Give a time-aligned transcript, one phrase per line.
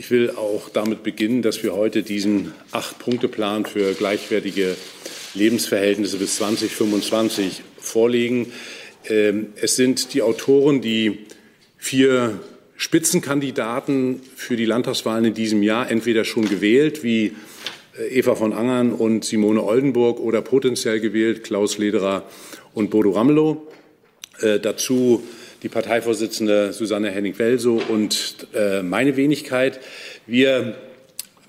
[0.00, 4.74] Ich will auch damit beginnen, dass wir heute diesen Acht-Punkte-Plan für gleichwertige
[5.34, 8.50] Lebensverhältnisse bis 2025 vorlegen.
[9.10, 11.26] Ähm, es sind die Autoren, die
[11.76, 12.40] vier
[12.78, 17.34] Spitzenkandidaten für die Landtagswahlen in diesem Jahr entweder schon gewählt, wie
[17.98, 22.26] äh, Eva von Angern und Simone Oldenburg, oder potenziell gewählt, Klaus Lederer
[22.72, 23.68] und Bodo Ramelow.
[24.40, 25.22] Äh, dazu
[25.62, 29.80] die Parteivorsitzende Susanne Henning-Welso und äh, meine Wenigkeit.
[30.26, 30.74] Wir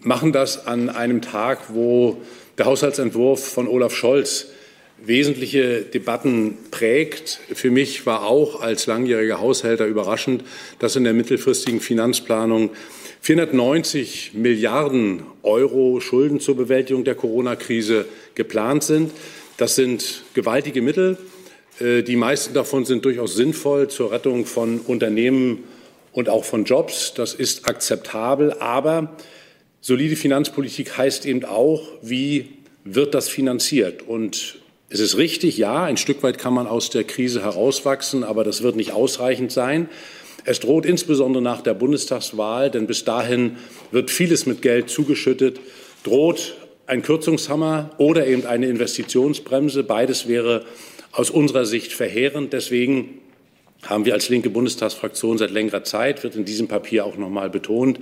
[0.01, 2.21] machen das an einem Tag, wo
[2.57, 4.47] der Haushaltsentwurf von Olaf Scholz
[5.03, 7.39] wesentliche Debatten prägt.
[7.53, 10.43] Für mich war auch als langjähriger Haushälter überraschend,
[10.79, 12.71] dass in der mittelfristigen Finanzplanung
[13.21, 19.11] 490 Milliarden Euro Schulden zur Bewältigung der Corona-Krise geplant sind.
[19.57, 21.17] Das sind gewaltige Mittel.
[21.81, 25.63] Äh, die meisten davon sind durchaus sinnvoll zur Rettung von Unternehmen
[26.11, 27.13] und auch von Jobs.
[27.13, 28.53] Das ist akzeptabel.
[28.59, 29.15] Aber
[29.79, 32.49] solide Finanzpolitik heißt eben auch, wie
[32.83, 34.03] wird das finanziert?
[34.03, 34.59] Und
[34.89, 38.61] es ist richtig, ja, ein Stück weit kann man aus der Krise herauswachsen, aber das
[38.61, 39.89] wird nicht ausreichend sein.
[40.43, 43.57] Es droht insbesondere nach der Bundestagswahl, denn bis dahin
[43.91, 45.59] wird vieles mit Geld zugeschüttet,
[46.03, 46.55] droht
[46.87, 49.83] ein Kürzungshammer oder eben eine Investitionsbremse.
[49.83, 50.65] Beides wäre
[51.11, 52.53] aus unserer Sicht verheerend.
[52.53, 53.19] Deswegen
[53.83, 57.49] haben wir als linke Bundestagsfraktion seit längerer Zeit, wird in diesem Papier auch noch mal
[57.49, 57.99] betont,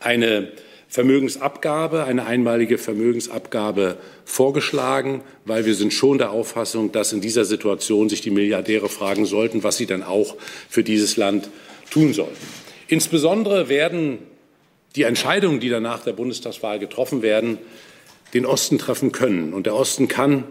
[0.00, 0.52] eine
[0.88, 8.08] Vermögensabgabe, eine einmalige Vermögensabgabe vorgeschlagen, weil wir sind schon der Auffassung, dass in dieser Situation
[8.08, 10.36] sich die Milliardäre fragen sollten, was sie dann auch
[10.70, 11.50] für dieses Land
[11.90, 12.36] tun sollten.
[12.88, 14.18] Insbesondere werden
[14.96, 17.58] die Entscheidungen, die danach der Bundestagswahl getroffen werden,
[18.32, 19.52] den Osten treffen können.
[19.52, 20.44] Und der Osten kann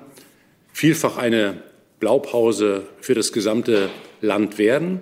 [0.72, 1.64] vielfach eine
[2.00, 3.90] Blaupause für das gesamte
[4.22, 5.02] Land werden.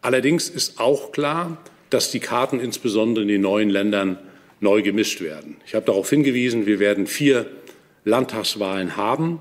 [0.00, 1.58] Allerdings ist auch klar,
[1.90, 4.18] dass die Karten insbesondere in den neuen Ländern
[4.60, 5.56] neu gemischt werden.
[5.66, 7.46] Ich habe darauf hingewiesen, wir werden vier
[8.04, 9.40] Landtagswahlen haben.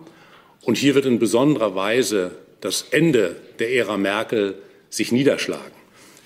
[0.61, 2.31] Und hier wird in besonderer Weise
[2.61, 4.55] das Ende der Ära Merkel
[4.89, 5.75] sich niederschlagen.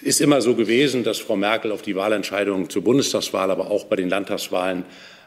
[0.02, 3.86] Es ist immer so gewesen, dass Frau Merkel auf die Wahlentscheidungen zur Bundestagswahl, aber auch
[3.86, 4.86] bei den Landtagswahlen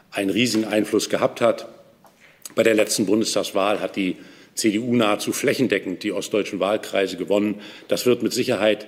[0.09, 1.67] einen riesigen Einfluss gehabt hat.
[2.55, 4.17] Bei der letzten Bundestagswahl hat die
[4.55, 7.61] CDU nahezu flächendeckend die ostdeutschen Wahlkreise gewonnen.
[7.87, 8.87] Das wird mit Sicherheit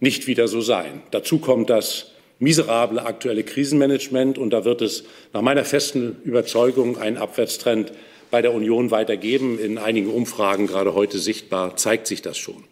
[0.00, 1.02] nicht wieder so sein.
[1.10, 4.36] Dazu kommt das miserable aktuelle Krisenmanagement.
[4.36, 7.92] Und da wird es nach meiner festen Überzeugung einen Abwärtstrend
[8.32, 9.58] bei der Union weitergeben.
[9.58, 12.64] In einigen Umfragen, gerade heute sichtbar, zeigt sich das schon.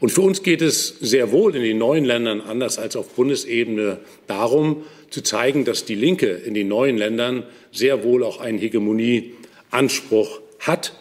[0.00, 4.00] Und für uns geht es sehr wohl in den neuen Ländern, anders als auf Bundesebene,
[4.26, 10.40] darum, zu zeigen, dass die Linke in den neuen Ländern sehr wohl auch einen Hegemonieanspruch
[10.60, 10.94] hat.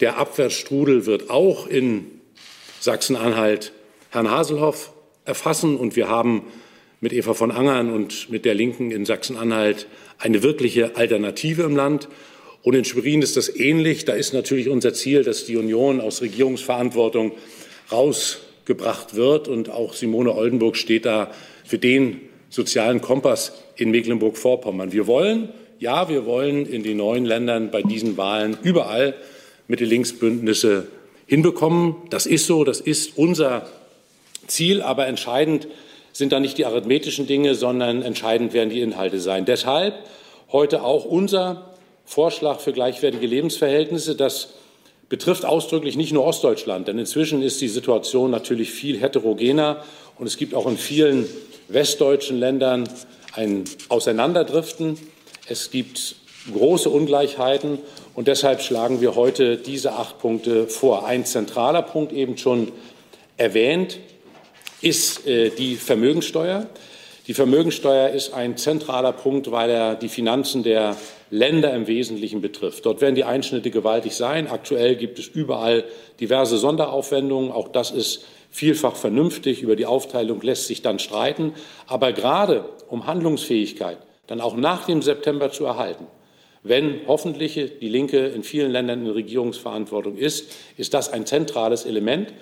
[0.00, 2.06] Der Abwärtsstrudel wird auch in
[2.80, 3.72] Sachsen-Anhalt
[4.10, 4.92] Herrn Haselhoff
[5.24, 5.76] erfassen.
[5.76, 6.44] Und wir haben
[7.00, 9.86] mit Eva von Angern und mit der Linken in Sachsen-Anhalt
[10.18, 12.08] eine wirkliche Alternative im Land.
[12.62, 14.04] Und in Schwerin ist das ähnlich.
[14.04, 17.32] Da ist natürlich unser Ziel, dass die Union aus Regierungsverantwortung
[17.90, 19.48] rausgebracht wird.
[19.48, 21.32] Und auch Simone Oldenburg steht da
[21.64, 22.20] für den
[22.50, 24.92] sozialen Kompass in Mecklenburg-Vorpommern.
[24.92, 29.14] Wir wollen, ja, wir wollen in den neuen Ländern bei diesen Wahlen überall
[29.68, 30.88] Mitte-Links-Bündnisse
[31.26, 31.96] hinbekommen.
[32.10, 33.68] Das ist so, das ist unser
[34.46, 34.82] Ziel.
[34.82, 35.68] Aber entscheidend
[36.12, 39.44] sind da nicht die arithmetischen Dinge, sondern entscheidend werden die Inhalte sein.
[39.44, 39.94] Deshalb
[40.50, 41.74] heute auch unser
[42.04, 44.16] Vorschlag für gleichwertige Lebensverhältnisse.
[44.16, 44.54] Das
[45.08, 49.84] betrifft ausdrücklich nicht nur Ostdeutschland, denn inzwischen ist die Situation natürlich viel heterogener
[50.18, 51.26] und es gibt auch in vielen
[51.68, 52.88] westdeutschen Ländern
[53.34, 54.98] ein Auseinanderdriften.
[55.48, 56.16] Es gibt
[56.52, 57.78] große Ungleichheiten
[58.14, 61.06] und deshalb schlagen wir heute diese acht Punkte vor.
[61.06, 62.72] Ein zentraler Punkt eben schon
[63.36, 63.98] erwähnt
[64.80, 66.66] ist äh, die Vermögensteuer.
[67.26, 70.96] Die Vermögensteuer ist ein zentraler Punkt, weil er die Finanzen der
[71.30, 72.86] Länder im Wesentlichen betrifft.
[72.86, 74.48] Dort werden die Einschnitte gewaltig sein.
[74.48, 75.84] Aktuell gibt es überall
[76.20, 77.52] diverse Sonderaufwendungen.
[77.52, 79.62] Auch das ist vielfach vernünftig.
[79.62, 81.52] Über die Aufteilung lässt sich dann streiten.
[81.86, 86.06] Aber gerade um Handlungsfähigkeit dann auch nach dem September zu erhalten,
[86.62, 92.32] wenn hoffentlich die Linke in vielen Ländern in Regierungsverantwortung ist, ist das ein zentrales Element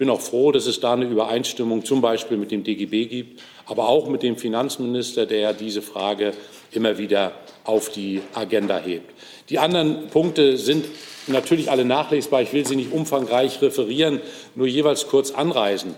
[0.00, 3.86] bin auch froh, dass es da eine Übereinstimmung zum Beispiel mit dem DGB gibt, aber
[3.86, 6.32] auch mit dem Finanzminister, der diese Frage
[6.72, 7.32] immer wieder
[7.64, 9.12] auf die Agenda hebt.
[9.50, 10.86] Die anderen Punkte sind
[11.26, 12.40] natürlich alle nachlesbar.
[12.40, 14.22] Ich will sie nicht umfangreich referieren,
[14.54, 15.94] nur jeweils kurz anreizen.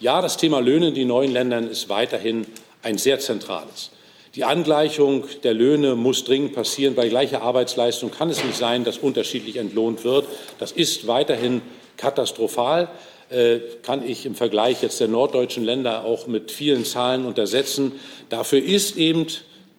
[0.00, 2.46] Ja, das Thema Löhne in den neuen Ländern ist weiterhin
[2.82, 3.90] ein sehr zentrales.
[4.36, 6.94] Die Angleichung der Löhne muss dringend passieren.
[6.94, 10.26] Bei gleicher Arbeitsleistung kann es nicht sein, dass unterschiedlich entlohnt wird.
[10.58, 11.62] Das ist weiterhin
[11.96, 12.88] katastrophal.
[13.30, 17.92] äh, kann ich im Vergleich jetzt der norddeutschen Länder auch mit vielen Zahlen untersetzen.
[18.28, 19.26] Dafür ist eben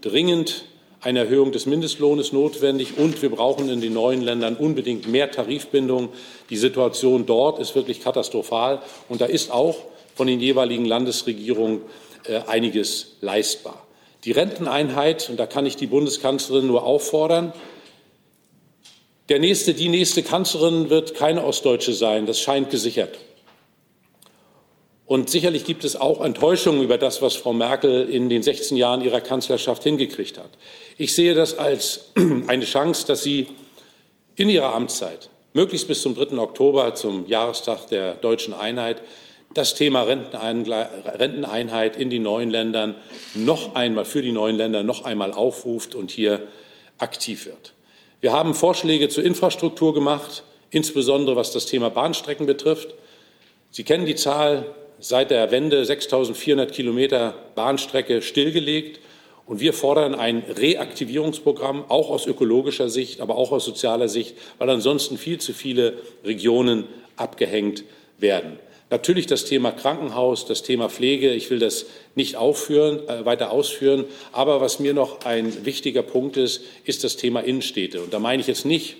[0.02, 0.66] dringend
[1.02, 6.10] eine Erhöhung des Mindestlohnes notwendig und wir brauchen in den neuen Ländern unbedingt mehr Tarifbindung.
[6.50, 9.78] Die Situation dort ist wirklich katastrophal und da ist auch
[10.16, 11.82] von den jeweiligen Landesregierungen
[12.26, 13.87] äh, einiges leistbar.
[14.24, 17.54] Die Renteneinheit, und da kann ich die Bundeskanzlerin nur auffordern,
[19.30, 22.26] der nächste, die nächste Kanzlerin wird keine Ostdeutsche sein.
[22.26, 23.18] Das scheint gesichert.
[25.06, 29.02] Und sicherlich gibt es auch Enttäuschungen über das, was Frau Merkel in den 16 Jahren
[29.02, 30.50] ihrer Kanzlerschaft hingekriegt hat.
[30.98, 32.12] Ich sehe das als
[32.48, 33.48] eine Chance, dass sie
[34.36, 36.38] in ihrer Amtszeit, möglichst bis zum 3.
[36.38, 39.02] Oktober, zum Jahrestag der deutschen Einheit,
[39.54, 42.96] das Thema Renteneinheit in den neuen Ländern
[43.34, 46.48] noch einmal für die neuen Länder noch einmal aufruft und hier
[46.98, 47.74] aktiv wird.
[48.20, 52.94] Wir haben Vorschläge zur Infrastruktur gemacht, insbesondere was das Thema Bahnstrecken betrifft.
[53.72, 54.66] Sie kennen die Zahl
[55.00, 59.00] seit der Wende 6.400 Kilometer Bahnstrecke stillgelegt.
[59.46, 64.70] Und wir fordern ein Reaktivierungsprogramm, auch aus ökologischer Sicht, aber auch aus sozialer Sicht, weil
[64.70, 65.94] ansonsten viel zu viele
[66.26, 66.86] Regionen
[67.16, 67.86] abgehängt
[68.18, 68.60] werden.
[68.90, 71.34] Natürlich das Thema Krankenhaus, das Thema Pflege.
[71.34, 74.06] Ich will das nicht aufführen, äh, weiter ausführen.
[74.32, 78.02] Aber was mir noch ein wichtiger Punkt ist, ist das Thema Innenstädte.
[78.02, 78.96] Und da meine ich jetzt nicht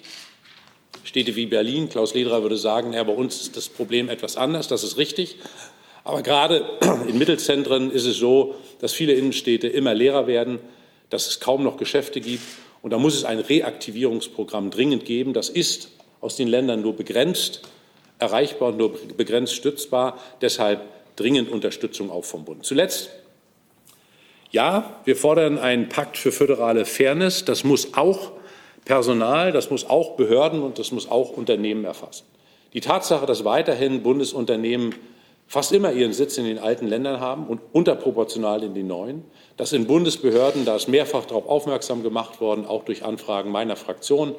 [1.06, 1.88] Städte wie Berlin.
[1.88, 4.68] Klaus Lederer würde sagen, ja, bei uns ist das Problem etwas anders.
[4.68, 5.38] Das ist richtig.
[6.04, 6.66] Aber gerade
[7.08, 10.60] in Mittelzentren ist es so, dass viele Innenstädte immer leerer werden,
[11.10, 12.44] dass es kaum noch Geschäfte gibt.
[12.82, 15.32] Und da muss es ein Reaktivierungsprogramm dringend geben.
[15.32, 17.62] Das ist aus den Ländern nur begrenzt
[18.20, 20.18] erreichbar und nur begrenzt stützbar.
[20.42, 20.82] Deshalb
[21.16, 22.66] dringend Unterstützung auch vom Bund.
[22.66, 23.10] Zuletzt
[24.52, 27.46] ja, wir fordern einen Pakt für föderale Fairness.
[27.46, 28.32] Das muss auch
[28.86, 32.26] Personal, das muss auch Behörden und das muss auch Unternehmen erfassen.
[32.74, 34.96] Die Tatsache, dass weiterhin Bundesunternehmen
[35.48, 39.26] fast immer ihren Sitz in den alten Ländern haben und unterproportional in den neuen.
[39.58, 44.36] Das in Bundesbehörden, da ist mehrfach darauf aufmerksam gemacht worden, auch durch Anfragen meiner Fraktion.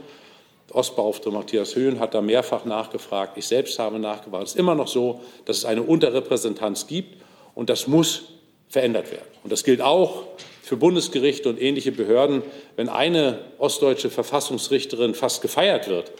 [0.73, 3.39] Ostbeauftragte Matthias Höhn hat da mehrfach nachgefragt.
[3.39, 4.45] Ich selbst habe nachgefragt.
[4.45, 7.23] Es ist immer noch so, dass es eine Unterrepräsentanz gibt
[7.55, 8.25] und das muss
[8.69, 9.27] verändert werden.
[9.43, 10.25] Und das gilt auch
[10.63, 12.43] für Bundesgerichte und ähnliche Behörden.
[12.77, 16.13] Wenn eine ostdeutsche Verfassungsrichterin fast gefeiert wird,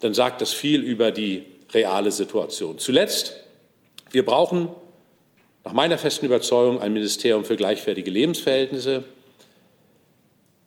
[0.00, 2.78] dann sagt das viel über die reale Situation.
[2.78, 3.44] Zuletzt
[4.14, 4.68] wir brauchen
[5.64, 9.02] nach meiner festen Überzeugung ein Ministerium für gleichwertige Lebensverhältnisse.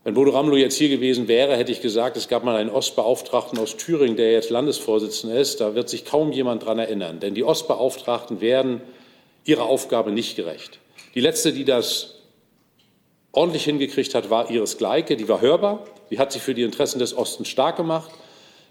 [0.08, 3.60] Wenn Bodo Ramelow jetzt hier gewesen wäre, hätte ich gesagt, es gab mal einen Ostbeauftragten
[3.60, 5.60] aus Thüringen, der jetzt Landesvorsitzender ist.
[5.60, 8.80] Da wird sich kaum jemand daran erinnern, denn die Ostbeauftragten werden
[9.44, 10.80] ihrer Aufgabe nicht gerecht.
[11.14, 12.20] Die letzte, die das
[13.34, 15.18] ordentlich hingekriegt hat, war Iris Gleike.
[15.18, 15.84] Die war hörbar.
[16.10, 18.10] Die hat sich für die Interessen des Ostens stark gemacht.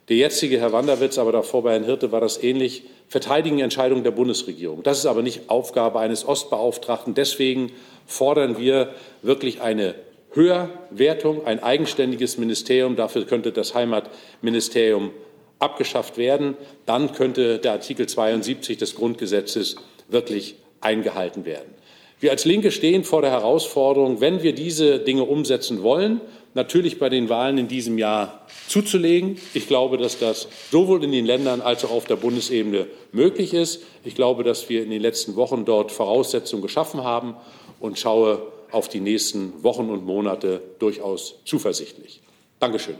[0.08, 4.12] Der jetzige Herr Wanderwitz, aber davor bei Herrn Hirte war das ähnlich, verteidigen Entscheidungen der
[4.12, 4.82] Bundesregierung.
[4.82, 7.12] Das ist aber nicht Aufgabe eines Ostbeauftragten.
[7.12, 7.72] Deswegen
[8.06, 9.96] fordern wir wirklich eine
[10.36, 12.94] Höherwertung, ein eigenständiges Ministerium.
[12.94, 15.10] Dafür könnte das Heimatministerium
[15.58, 16.56] abgeschafft werden.
[16.84, 19.76] Dann könnte der Artikel 72 des Grundgesetzes
[20.08, 21.74] wirklich eingehalten werden.
[22.20, 26.20] Wir als Linke stehen vor der Herausforderung, wenn wir diese Dinge umsetzen wollen,
[26.54, 29.36] natürlich bei den Wahlen in diesem Jahr zuzulegen.
[29.52, 33.82] Ich glaube, dass das sowohl in den Ländern als auch auf der Bundesebene möglich ist.
[34.04, 37.36] Ich glaube, dass wir in den letzten Wochen dort Voraussetzungen geschaffen haben
[37.80, 38.40] und schaue
[38.76, 42.20] auf die nächsten Wochen und Monate durchaus zuversichtlich.
[42.60, 42.96] Dankeschön.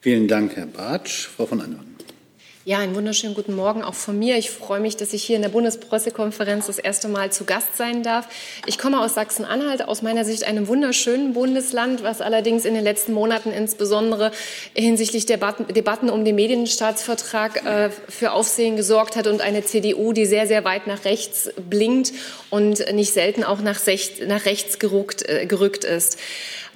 [0.00, 1.28] Vielen Dank, Herr Bartsch.
[1.28, 1.91] Frau von Anhorn.
[2.64, 4.38] Ja, einen wunderschönen guten Morgen auch von mir.
[4.38, 8.04] Ich freue mich, dass ich hier in der Bundespressekonferenz das erste Mal zu Gast sein
[8.04, 8.28] darf.
[8.66, 13.14] Ich komme aus Sachsen-Anhalt, aus meiner Sicht einem wunderschönen Bundesland, was allerdings in den letzten
[13.14, 14.30] Monaten insbesondere
[14.74, 20.24] hinsichtlich der Debatten um den Medienstaatsvertrag äh, für Aufsehen gesorgt hat und eine CDU, die
[20.24, 22.12] sehr, sehr weit nach rechts blinkt
[22.48, 26.16] und nicht selten auch nach, rechts gerückt, äh, gerückt ist.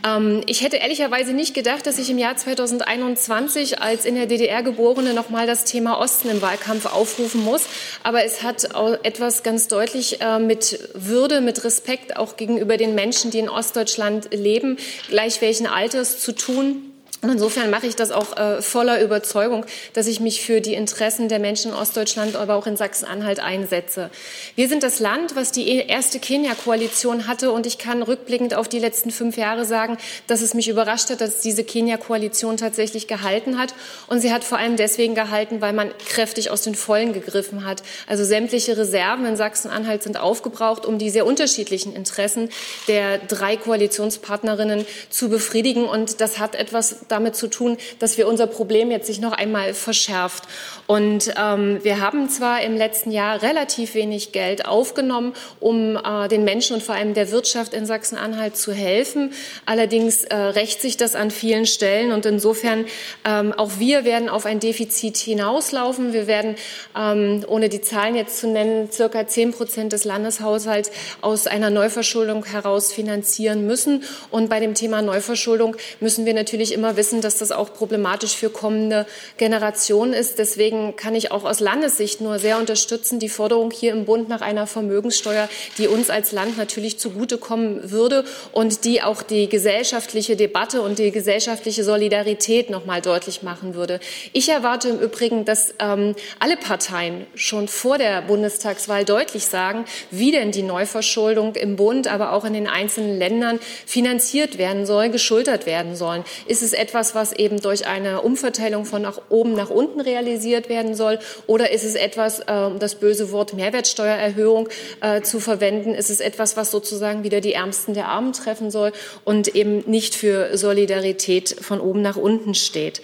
[0.05, 4.63] Ähm, ich hätte ehrlicherweise nicht gedacht, dass ich im Jahr 2021 als in der DDR
[4.63, 7.63] geborene noch mal das Thema Osten im Wahlkampf aufrufen muss.
[8.03, 8.69] Aber es hat
[9.03, 14.33] etwas ganz deutlich äh, mit Würde, mit Respekt auch gegenüber den Menschen, die in Ostdeutschland
[14.33, 14.79] leben,
[15.09, 16.96] gleich welchen Alters zu tun.
[17.23, 21.29] Und insofern mache ich das auch äh, voller Überzeugung, dass ich mich für die Interessen
[21.29, 24.11] der Menschen in Ostdeutschland, aber auch in Sachsen-Anhalt einsetze.
[24.55, 27.53] Wir sind das Land, was die erste Kenia-Koalition hatte.
[27.53, 29.97] Und ich kann rückblickend auf die letzten fünf Jahre sagen,
[30.27, 33.75] dass es mich überrascht hat, dass diese Kenia-Koalition tatsächlich gehalten hat.
[34.09, 37.83] Und sie hat vor allem deswegen gehalten, weil man kräftig aus den Vollen gegriffen hat.
[38.07, 42.51] Also sämtliche Reserven in Sachsen-Anhalt sind aufgebraucht, um die sehr unterschiedlichen Interessen
[42.89, 45.87] der drei Koalitionspartnerinnen zu befriedigen.
[45.87, 49.75] Und das hat etwas damit zu tun, dass wir unser Problem jetzt sich noch einmal
[49.75, 50.45] verschärft.
[50.87, 56.45] Und ähm, wir haben zwar im letzten Jahr relativ wenig Geld aufgenommen, um äh, den
[56.45, 59.33] Menschen und vor allem der Wirtschaft in Sachsen-Anhalt zu helfen.
[59.65, 62.85] Allerdings äh, rächt sich das an vielen Stellen und insofern
[63.25, 66.13] ähm, auch wir werden auf ein Defizit hinauslaufen.
[66.13, 66.55] Wir werden,
[66.97, 72.45] ähm, ohne die Zahlen jetzt zu nennen, circa zehn Prozent des Landeshaushalts aus einer Neuverschuldung
[72.45, 74.05] heraus finanzieren müssen.
[74.31, 78.51] Und bei dem Thema Neuverschuldung müssen wir natürlich immer wissen, dass das auch problematisch für
[78.51, 80.39] kommende Generationen ist.
[80.39, 84.41] Deswegen kann ich auch aus Landessicht nur sehr unterstützen, die Forderung hier im Bund nach
[84.41, 85.49] einer Vermögenssteuer,
[85.79, 91.11] die uns als Land natürlich zugutekommen würde und die auch die gesellschaftliche Debatte und die
[91.11, 94.01] gesellschaftliche Solidarität noch mal deutlich machen würde.
[94.33, 100.31] Ich erwarte im Übrigen, dass ähm, alle Parteien schon vor der Bundestagswahl deutlich sagen, wie
[100.31, 105.67] denn die Neuverschuldung im Bund, aber auch in den einzelnen Ländern finanziert werden soll, geschultert
[105.67, 106.25] werden sollen.
[106.47, 110.95] Ist es etwas, was eben durch eine Umverteilung von nach oben nach unten realisiert werden
[110.95, 111.19] soll?
[111.49, 114.69] Oder ist es etwas, um ähm, das böse Wort Mehrwertsteuererhöhung
[115.01, 118.93] äh, zu verwenden, ist es etwas, was sozusagen wieder die Ärmsten der Armen treffen soll
[119.25, 123.03] und eben nicht für Solidarität von oben nach unten steht?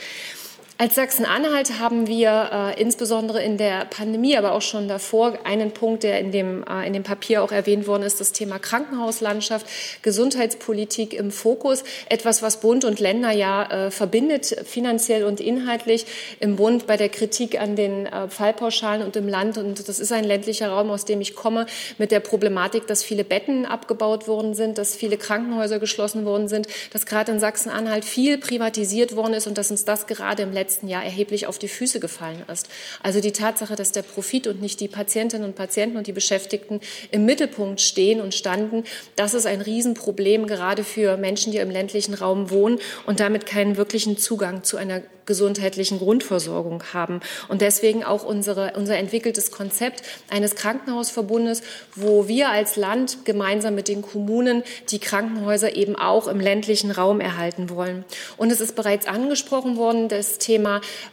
[0.79, 6.03] Als Sachsen-Anhalt haben wir äh, insbesondere in der Pandemie, aber auch schon davor einen Punkt,
[6.03, 9.67] der in dem, äh, in dem Papier auch erwähnt worden ist, das Thema Krankenhauslandschaft,
[10.01, 11.85] Gesundheitspolitik im Fokus.
[12.09, 16.07] Etwas, was Bund und Länder ja äh, verbindet, finanziell und inhaltlich.
[16.41, 20.11] Im Bund bei der Kritik an den äh, Fallpauschalen und im Land, und das ist
[20.11, 21.67] ein ländlicher Raum, aus dem ich komme,
[21.99, 26.67] mit der Problematik, dass viele Betten abgebaut worden sind, dass viele Krankenhäuser geschlossen worden sind,
[26.93, 30.62] dass gerade in Sachsen-Anhalt viel privatisiert worden ist und dass uns das gerade im letzten
[30.63, 32.69] letzten Jahr erheblich auf die Füße gefallen ist.
[33.03, 36.81] Also die Tatsache, dass der Profit und nicht die Patientinnen und Patienten und die Beschäftigten
[37.11, 38.85] im Mittelpunkt stehen und standen,
[39.17, 43.77] das ist ein Riesenproblem gerade für Menschen, die im ländlichen Raum wohnen und damit keinen
[43.77, 47.21] wirklichen Zugang zu einer gesundheitlichen Grundversorgung haben.
[47.49, 51.63] Und deswegen auch unsere, unser entwickeltes Konzept eines Krankenhausverbundes,
[51.95, 57.21] wo wir als Land gemeinsam mit den Kommunen die Krankenhäuser eben auch im ländlichen Raum
[57.21, 58.05] erhalten wollen.
[58.37, 60.52] Und es ist bereits angesprochen worden, das Thema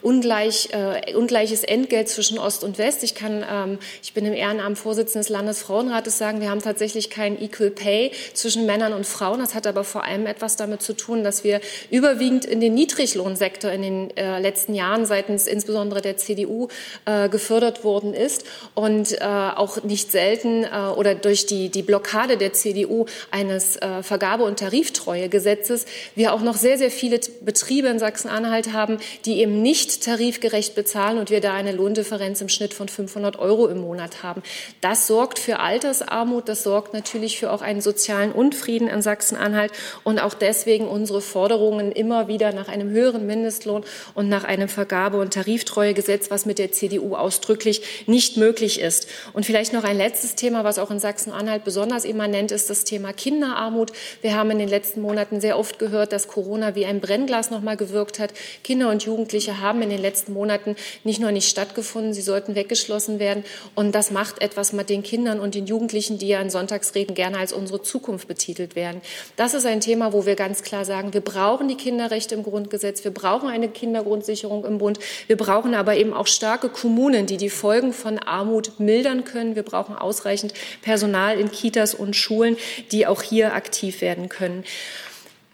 [0.02, 3.04] ungleich, äh, ungleiches Entgelt zwischen Ost und West.
[3.04, 7.42] Ich kann, ähm, ich bin im Ehrenamt Vorsitzender des Landesfrauenrates sagen, wir haben tatsächlich kein
[7.42, 9.40] Equal Pay zwischen Männern und Frauen.
[9.40, 13.72] Das hat aber vor allem etwas damit zu tun, dass wir überwiegend in den Niedriglohnsektor
[13.72, 16.68] in den äh, letzten Jahren seitens insbesondere der CDU
[17.06, 18.44] äh, gefördert worden ist
[18.76, 24.04] und äh, auch nicht selten äh, oder durch die, die Blockade der CDU eines äh,
[24.04, 29.62] Vergabe- und Tariftreuegesetzes wir auch noch sehr, sehr viele Betriebe in Sachsen-Anhalt haben, die eben
[29.62, 34.24] nicht tarifgerecht bezahlen und wir da eine Lohndifferenz im Schnitt von 500 Euro im Monat
[34.24, 34.42] haben.
[34.82, 39.72] Das sorgt für Altersarmut, das sorgt natürlich für auch einen sozialen Unfrieden in Sachsen-Anhalt
[40.04, 43.84] und auch deswegen unsere Forderungen immer wieder nach einem höheren Mindestlohn
[44.16, 49.08] und nach einem Vergabe- und Tariftreuegesetz, was mit der CDU ausdrücklich nicht möglich ist.
[49.34, 53.14] Und vielleicht noch ein letztes Thema, was auch in Sachsen-Anhalt besonders immanent ist, das Thema
[53.14, 53.92] Kinderarmut.
[54.22, 57.62] Wir haben in den letzten Monaten sehr oft gehört, dass Corona wie ein Brennglas noch
[57.62, 58.34] mal gewirkt hat.
[58.64, 63.20] Kinder und Jugendliche haben in den letzten Monaten nicht nur nicht stattgefunden, sie sollten weggeschlossen
[63.20, 63.44] werden.
[63.76, 67.38] Und das macht etwas mit den Kindern und den Jugendlichen, die ja in Sonntagsreden gerne
[67.38, 69.02] als unsere Zukunft betitelt werden.
[69.36, 73.04] Das ist ein Thema, wo wir ganz klar sagen, wir brauchen die Kinderrechte im Grundgesetz,
[73.04, 75.00] wir brauchen eine Kindergrundsicherung im Bund.
[75.28, 79.56] Wir brauchen aber eben auch starke Kommunen, die die Folgen von Armut mildern können.
[79.56, 82.58] Wir brauchen ausreichend Personal in Kitas und Schulen,
[82.92, 84.64] die auch hier aktiv werden können.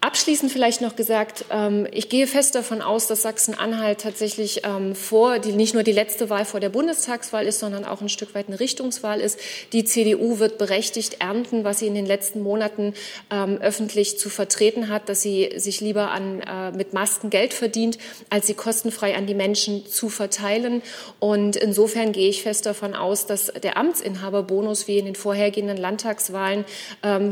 [0.06, 5.40] Abschließend vielleicht noch gesagt, ähm, ich gehe fest davon aus, dass Sachsen-Anhalt tatsächlich ähm, vor,
[5.40, 8.46] die, nicht nur die letzte Wahl vor der Bundestagswahl ist, sondern auch ein Stück weit
[8.46, 9.40] eine Richtungswahl ist.
[9.72, 12.94] Die CDU wird berechtigt ernten, was sie in den letzten Monaten
[13.32, 17.98] ähm, öffentlich zu vertreten hat, dass sie sich lieber an, äh, mit Masken Geld verdient,
[18.30, 20.82] als sie kostenfrei an die Menschen zu verteilen.
[21.18, 26.64] Und insofern gehe ich fest davon aus, dass der Amtsinhaberbonus wie in den vorhergehenden Landtagswahlen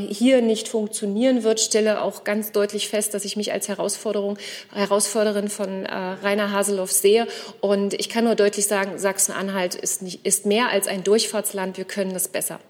[0.09, 1.61] hier nicht funktionieren wird.
[1.61, 4.39] Stelle auch ganz deutlich fest, dass ich mich als Herausforderung,
[4.73, 7.27] Herausforderin von äh, Rainer Haseloff sehe.
[7.61, 11.79] Und ich kann nur deutlich sagen, Sachsen-Anhalt ist, ist mehr als ein Durchfahrtsland.
[11.79, 12.61] Wir können das besser.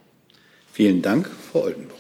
[0.73, 1.99] Vielen Dank, Frau Oldenburg.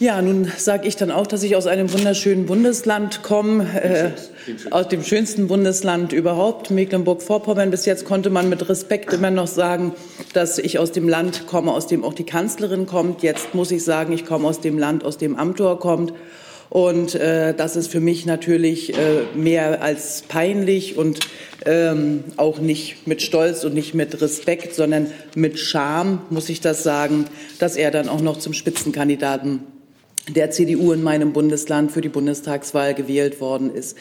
[0.00, 4.10] Ja, nun sage ich dann auch, dass ich aus einem wunderschönen Bundesland komme, äh,
[4.72, 7.70] aus dem schönsten Bundesland überhaupt, Mecklenburg-Vorpommern.
[7.70, 9.94] Bis jetzt konnte man mit Respekt immer noch sagen,
[10.32, 13.22] dass ich aus dem Land komme, aus dem auch die Kanzlerin kommt.
[13.22, 16.12] Jetzt muss ich sagen, ich komme aus dem Land, aus dem Amtor kommt.
[16.74, 21.20] Und äh, das ist für mich natürlich äh, mehr als peinlich und
[21.66, 26.82] ähm, auch nicht mit Stolz und nicht mit Respekt, sondern mit Scham, muss ich das
[26.82, 27.26] sagen,
[27.60, 29.60] dass er dann auch noch zum Spitzenkandidaten
[30.28, 33.96] der CDU in meinem Bundesland für die Bundestagswahl gewählt worden ist.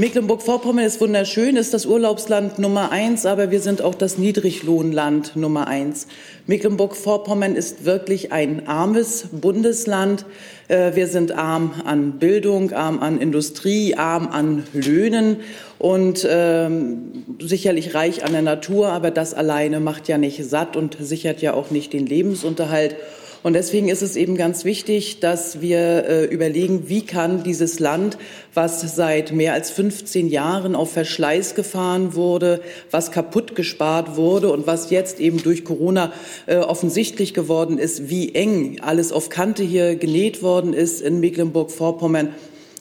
[0.00, 5.66] Mecklenburg-Vorpommern ist wunderschön, ist das Urlaubsland Nummer eins, aber wir sind auch das Niedriglohnland Nummer
[5.66, 6.06] eins.
[6.46, 10.24] Mecklenburg-Vorpommern ist wirklich ein armes Bundesland.
[10.68, 15.40] Äh, wir sind arm an Bildung, arm an Industrie, arm an Löhnen
[15.78, 20.96] und ähm, sicherlich reich an der Natur, aber das alleine macht ja nicht satt und
[20.98, 22.96] sichert ja auch nicht den Lebensunterhalt.
[23.42, 28.18] Und deswegen ist es eben ganz wichtig, dass wir äh, überlegen, wie kann dieses Land,
[28.52, 34.66] was seit mehr als 15 Jahren auf Verschleiß gefahren wurde, was kaputt gespart wurde und
[34.66, 36.12] was jetzt eben durch Corona
[36.46, 42.34] äh, offensichtlich geworden ist, wie eng alles auf Kante hier genäht worden ist in Mecklenburg-Vorpommern,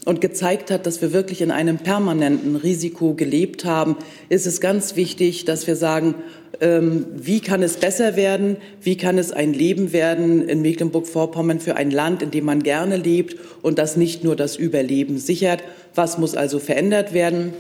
[0.05, 3.97] und gezeigt hat, dass wir wirklich in einem permanenten Risiko gelebt haben,
[4.29, 6.15] ist es ganz wichtig, dass wir sagen,
[6.61, 8.57] ähm, wie kann es besser werden?
[8.81, 12.97] Wie kann es ein Leben werden in Mecklenburg-Vorpommern für ein Land, in dem man gerne
[12.97, 15.63] lebt und das nicht nur das Überleben sichert?
[15.95, 17.53] Was muss also verändert werden?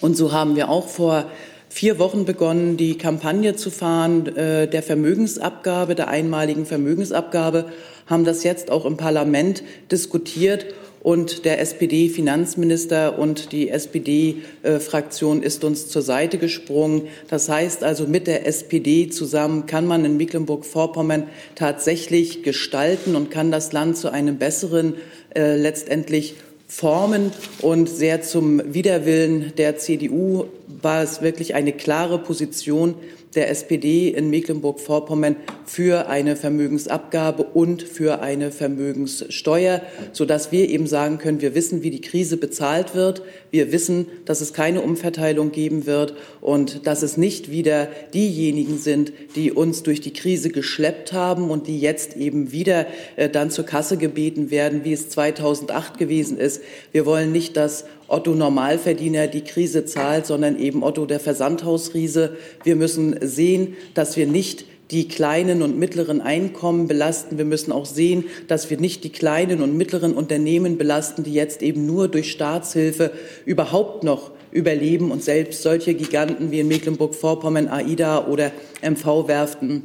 [0.00, 1.26] Und so haben wir auch vor
[1.68, 7.66] vier Wochen begonnen, die Kampagne zu fahren äh, der Vermögensabgabe, der einmaligen Vermögensabgabe,
[8.06, 10.66] haben das jetzt auch im Parlament diskutiert
[11.06, 17.02] und der SPD-Finanzminister und die SPD-Fraktion ist uns zur Seite gesprungen.
[17.28, 23.52] Das heißt also, mit der SPD zusammen kann man in Mecklenburg-Vorpommern tatsächlich gestalten und kann
[23.52, 24.94] das Land zu einem besseren
[25.36, 26.34] äh, letztendlich
[26.66, 27.30] formen.
[27.62, 32.96] Und sehr zum Widerwillen der CDU war es wirklich eine klare Position
[33.36, 41.18] der SPD in Mecklenburg-Vorpommern für eine Vermögensabgabe und für eine Vermögenssteuer, sodass wir eben sagen
[41.18, 43.22] können, wir wissen, wie die Krise bezahlt wird.
[43.50, 49.12] Wir wissen, dass es keine Umverteilung geben wird und dass es nicht wieder diejenigen sind,
[49.34, 53.66] die uns durch die Krise geschleppt haben und die jetzt eben wieder äh, dann zur
[53.66, 56.62] Kasse gebeten werden, wie es 2008 gewesen ist.
[56.92, 62.36] Wir wollen nicht, dass Otto Normalverdiener die Krise zahlt, sondern eben Otto der Versandhausriese.
[62.64, 67.38] Wir müssen sehen, dass wir nicht die kleinen und mittleren Einkommen belasten.
[67.38, 71.62] Wir müssen auch sehen, dass wir nicht die kleinen und mittleren Unternehmen belasten, die jetzt
[71.62, 73.10] eben nur durch Staatshilfe
[73.44, 79.82] überhaupt noch überleben und selbst solche Giganten wie in Mecklenburg-Vorpommern, AIDA oder MV-Werften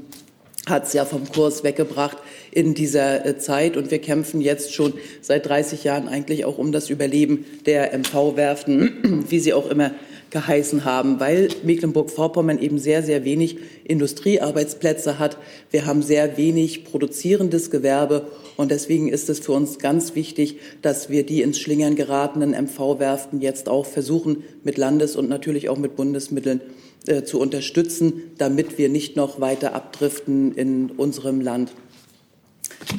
[0.68, 2.18] hat es ja vom Kurs weggebracht
[2.52, 3.78] in dieser äh, Zeit.
[3.78, 9.26] Und wir kämpfen jetzt schon seit 30 Jahren eigentlich auch um das Überleben der MV-Werften,
[9.30, 9.92] wie sie auch immer
[10.32, 15.38] geheißen haben, weil Mecklenburg-Vorpommern eben sehr, sehr wenig Industriearbeitsplätze hat.
[15.70, 21.10] Wir haben sehr wenig produzierendes Gewerbe und deswegen ist es für uns ganz wichtig, dass
[21.10, 25.98] wir die ins Schlingern geratenen MV-Werften jetzt auch versuchen, mit Landes- und natürlich auch mit
[25.98, 26.62] Bundesmitteln
[27.08, 31.74] äh, zu unterstützen, damit wir nicht noch weiter abdriften in unserem Land.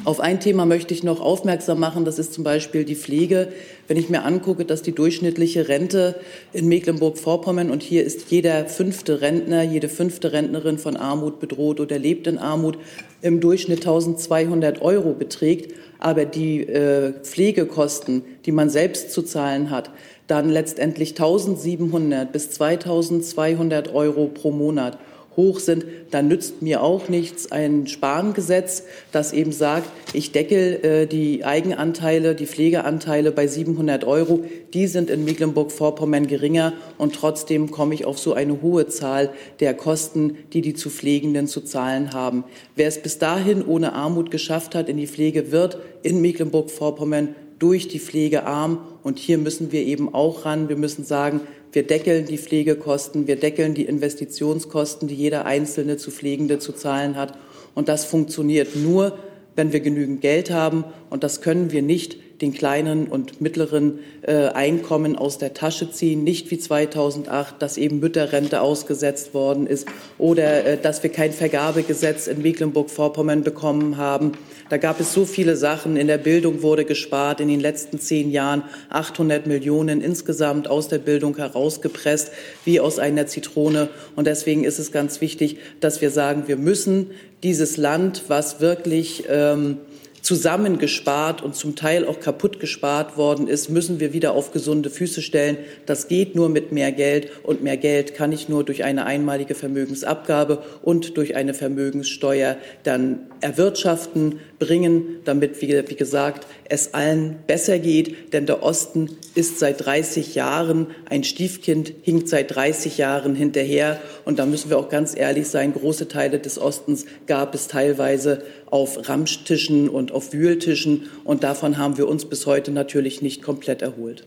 [0.05, 3.49] Auf ein Thema möchte ich noch aufmerksam machen, das ist zum Beispiel die Pflege.
[3.87, 6.15] Wenn ich mir angucke, dass die durchschnittliche Rente
[6.51, 11.99] in Mecklenburg-Vorpommern, und hier ist jeder fünfte Rentner, jede fünfte Rentnerin von Armut bedroht oder
[11.99, 12.77] lebt in Armut,
[13.21, 19.91] im Durchschnitt 1200 Euro beträgt, aber die äh, Pflegekosten, die man selbst zu zahlen hat,
[20.27, 24.97] dann letztendlich 1700 bis 2200 Euro pro Monat
[25.35, 31.07] hoch sind, dann nützt mir auch nichts ein Sparengesetz, das eben sagt, ich deckel äh,
[31.07, 34.43] die Eigenanteile, die Pflegeanteile bei 700 Euro.
[34.73, 39.73] Die sind in Mecklenburg-Vorpommern geringer und trotzdem komme ich auf so eine hohe Zahl der
[39.73, 42.43] Kosten, die die zu Pflegenden zu zahlen haben.
[42.75, 47.87] Wer es bis dahin ohne Armut geschafft hat in die Pflege, wird in Mecklenburg-Vorpommern durch
[47.87, 48.79] die Pflege arm.
[49.03, 50.67] Und hier müssen wir eben auch ran.
[50.67, 51.39] Wir müssen sagen,
[51.71, 57.15] wir deckeln die Pflegekosten, wir deckeln die Investitionskosten, die jeder Einzelne zu Pflegende zu zahlen
[57.15, 57.37] hat.
[57.73, 59.17] Und das funktioniert nur,
[59.55, 60.83] wenn wir genügend Geld haben.
[61.09, 66.23] Und das können wir nicht den kleinen und mittleren äh, Einkommen aus der Tasche ziehen,
[66.23, 72.27] nicht wie 2008, dass eben Mütterrente ausgesetzt worden ist oder äh, dass wir kein Vergabegesetz
[72.27, 74.33] in Mecklenburg-Vorpommern bekommen haben.
[74.69, 75.95] Da gab es so viele Sachen.
[75.95, 80.99] In der Bildung wurde gespart in den letzten zehn Jahren 800 Millionen insgesamt aus der
[80.99, 82.31] Bildung herausgepresst,
[82.65, 83.89] wie aus einer Zitrone.
[84.15, 87.11] Und deswegen ist es ganz wichtig, dass wir sagen, wir müssen
[87.43, 89.77] dieses Land, was wirklich ähm,
[90.23, 95.21] zusammengespart und zum Teil auch kaputt gespart worden ist, müssen wir wieder auf gesunde Füße
[95.21, 95.57] stellen.
[95.85, 99.53] Das geht nur mit mehr Geld und mehr Geld kann ich nur durch eine einmalige
[99.53, 107.79] Vermögensabgabe und durch eine Vermögenssteuer dann erwirtschaften, bringen, damit, wie, wie gesagt, es allen besser
[107.79, 108.33] geht.
[108.33, 113.99] Denn der Osten ist seit 30 Jahren ein Stiefkind, hinkt seit 30 Jahren hinterher.
[114.25, 118.43] Und da müssen wir auch ganz ehrlich sein, große Teile des Ostens gab es teilweise
[118.67, 121.09] auf Ramschtischen und auf Wühltischen.
[121.23, 124.25] Und davon haben wir uns bis heute natürlich nicht komplett erholt.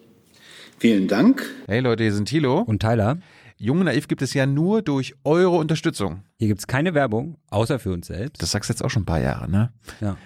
[0.78, 1.50] Vielen Dank.
[1.66, 3.18] Hey Leute, hier sind Thilo und Tyler.
[3.58, 6.24] Jung und Naiv gibt es ja nur durch eure Unterstützung.
[6.38, 8.42] Hier gibt es keine Werbung, außer für uns selbst.
[8.42, 9.72] Das sagst du jetzt auch schon ein paar Jahre, ne?
[10.00, 10.16] Ja.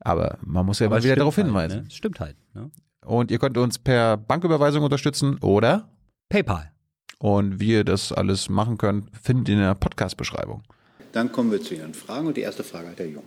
[0.00, 1.82] Aber man muss ja Aber mal wieder darauf halt, hinweisen.
[1.84, 1.90] Ne?
[1.90, 2.36] Stimmt halt.
[2.52, 2.70] Ne?
[3.04, 5.88] Und ihr könnt uns per Banküberweisung unterstützen oder
[6.28, 6.72] PayPal.
[7.18, 10.62] Und wie ihr das alles machen könnt, findet ihr in der Podcast-Beschreibung.
[11.12, 13.22] Dann kommen wir zu Ihren Fragen und die erste Frage hat der Jung.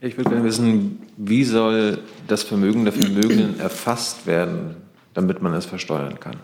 [0.00, 4.74] Ich würde gerne wissen, wie soll das Vermögen der Vermögenden erfasst werden,
[5.14, 6.36] damit man es versteuern kann?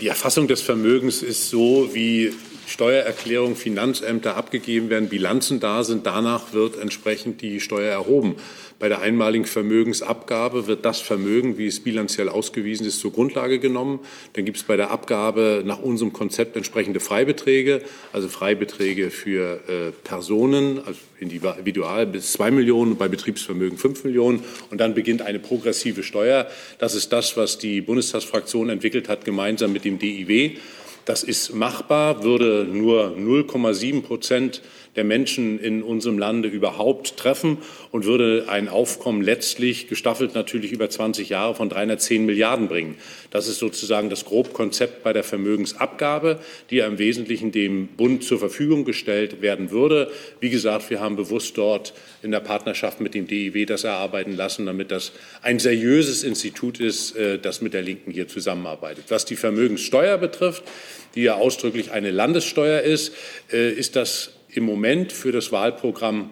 [0.00, 2.32] Die Erfassung des Vermögens ist so, wie
[2.68, 6.06] Steuererklärungen, Finanzämter abgegeben werden, Bilanzen da sind.
[6.06, 8.36] Danach wird entsprechend die Steuer erhoben.
[8.78, 13.98] Bei der einmaligen Vermögensabgabe wird das Vermögen, wie es bilanziell ausgewiesen ist, zur Grundlage genommen.
[14.34, 19.90] Dann gibt es bei der Abgabe nach unserem Konzept entsprechende Freibeträge, also Freibeträge für äh,
[20.04, 24.44] Personen, also individual bis zwei Millionen, bei Betriebsvermögen fünf Millionen.
[24.70, 26.46] Und dann beginnt eine progressive Steuer.
[26.78, 30.52] Das ist das, was die Bundestagsfraktion entwickelt hat, gemeinsam mit dem DIW.
[31.08, 34.60] Das ist machbar, würde nur 0,7 Prozent
[34.98, 37.58] der Menschen in unserem Lande überhaupt treffen
[37.92, 42.96] und würde ein Aufkommen letztlich gestaffelt natürlich über 20 Jahre von 310 Milliarden bringen.
[43.30, 48.40] Das ist sozusagen das Grobkonzept bei der Vermögensabgabe, die ja im Wesentlichen dem Bund zur
[48.40, 50.10] Verfügung gestellt werden würde.
[50.40, 54.66] Wie gesagt, wir haben bewusst dort in der Partnerschaft mit dem DIW das erarbeiten lassen,
[54.66, 59.04] damit das ein seriöses Institut ist, äh, das mit der Linken hier zusammenarbeitet.
[59.10, 60.64] Was die Vermögenssteuer betrifft,
[61.14, 63.12] die ja ausdrücklich eine Landessteuer ist,
[63.52, 66.30] äh, ist das im Moment für das Wahlprogramm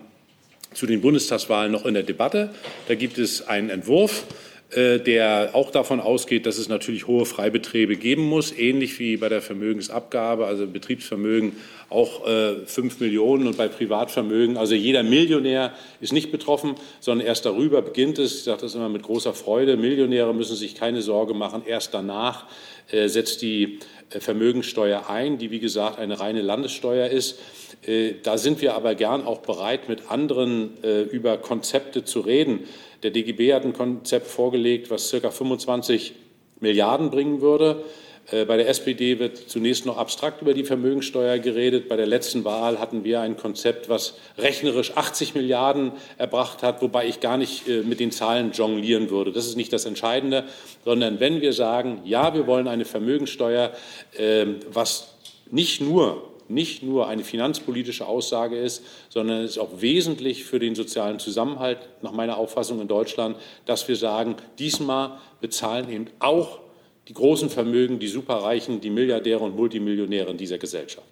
[0.73, 2.51] zu den Bundestagswahlen noch in der Debatte.
[2.89, 4.25] Da gibt es einen Entwurf,
[4.71, 9.29] äh, der auch davon ausgeht, dass es natürlich hohe Freibeträge geben muss, ähnlich wie bei
[9.29, 11.53] der Vermögensabgabe, also Betriebsvermögen
[11.89, 17.47] auch äh, 5 Millionen und bei Privatvermögen, also jeder Millionär ist nicht betroffen, sondern erst
[17.47, 18.39] darüber beginnt es.
[18.39, 19.77] Ich sage das immer mit großer Freude.
[19.77, 21.63] Millionäre müssen sich keine Sorge machen.
[21.65, 22.47] Erst danach
[22.91, 23.79] äh, setzt die
[24.11, 27.39] äh, Vermögensteuer ein, die wie gesagt eine reine Landessteuer ist.
[27.85, 30.77] Äh, da sind wir aber gern auch bereit, mit anderen
[31.11, 32.61] über Konzepte zu reden.
[33.03, 35.31] Der DGB hat ein Konzept vorgelegt, was ca.
[35.31, 36.15] 25
[36.61, 37.85] Milliarden bringen würde.
[38.31, 41.89] Äh, bei der SPD wird zunächst noch abstrakt über die Vermögensteuer geredet.
[41.89, 47.07] Bei der letzten Wahl hatten wir ein Konzept, was rechnerisch 80 Milliarden erbracht hat, wobei
[47.07, 49.33] ich gar nicht äh, mit den Zahlen jonglieren würde.
[49.33, 50.45] Das ist nicht das Entscheidende,
[50.85, 53.73] sondern wenn wir sagen, ja, wir wollen eine Vermögensteuer,
[54.19, 55.15] ähm, was
[55.51, 60.75] nicht nur nicht nur eine finanzpolitische Aussage ist, sondern es ist auch wesentlich für den
[60.75, 66.61] sozialen Zusammenhalt nach meiner Auffassung in Deutschland, dass wir sagen, diesmal bezahlen eben auch
[67.09, 71.07] die großen Vermögen, die Superreichen, die Milliardäre und Multimillionäre in dieser Gesellschaft.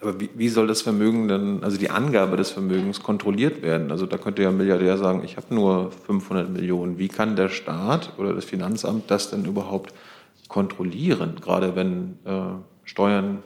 [0.00, 3.90] Aber wie, wie, soll das Vermögen dann, also die Angabe des Vermögens kontrolliert werden?
[3.90, 6.98] Also da könnte ja ein Milliardär sagen, ich habe nur 500 Millionen.
[6.98, 9.94] Wie kann der Staat oder das Finanzamt das denn überhaupt
[10.48, 12.40] kontrollieren, gerade wenn äh,
[12.84, 13.42] Steuern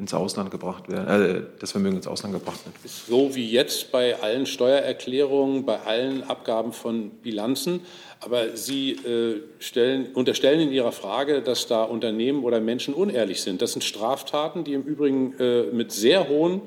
[0.00, 2.74] ins Ausland gebracht werden, äh, das Vermögen ins Ausland gebracht wird.
[2.90, 7.80] So wie jetzt bei allen Steuererklärungen, bei allen Abgaben von Bilanzen.
[8.20, 13.62] Aber Sie äh, stellen, unterstellen in Ihrer Frage, dass da Unternehmen oder Menschen unehrlich sind.
[13.62, 16.62] Das sind Straftaten, die im Übrigen äh, mit sehr hohen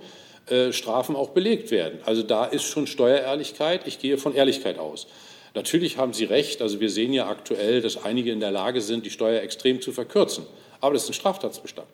[0.48, 2.00] äh, Strafen auch belegt werden.
[2.06, 3.88] Also da ist schon Steuerehrlichkeit.
[3.88, 5.08] Ich gehe von Ehrlichkeit aus.
[5.56, 6.62] Natürlich haben Sie recht.
[6.62, 9.92] Also wir sehen ja aktuell, dass einige in der Lage sind, die Steuer extrem zu
[9.92, 10.46] verkürzen.
[10.82, 11.88] Aber das ist ein Straftatsbestand.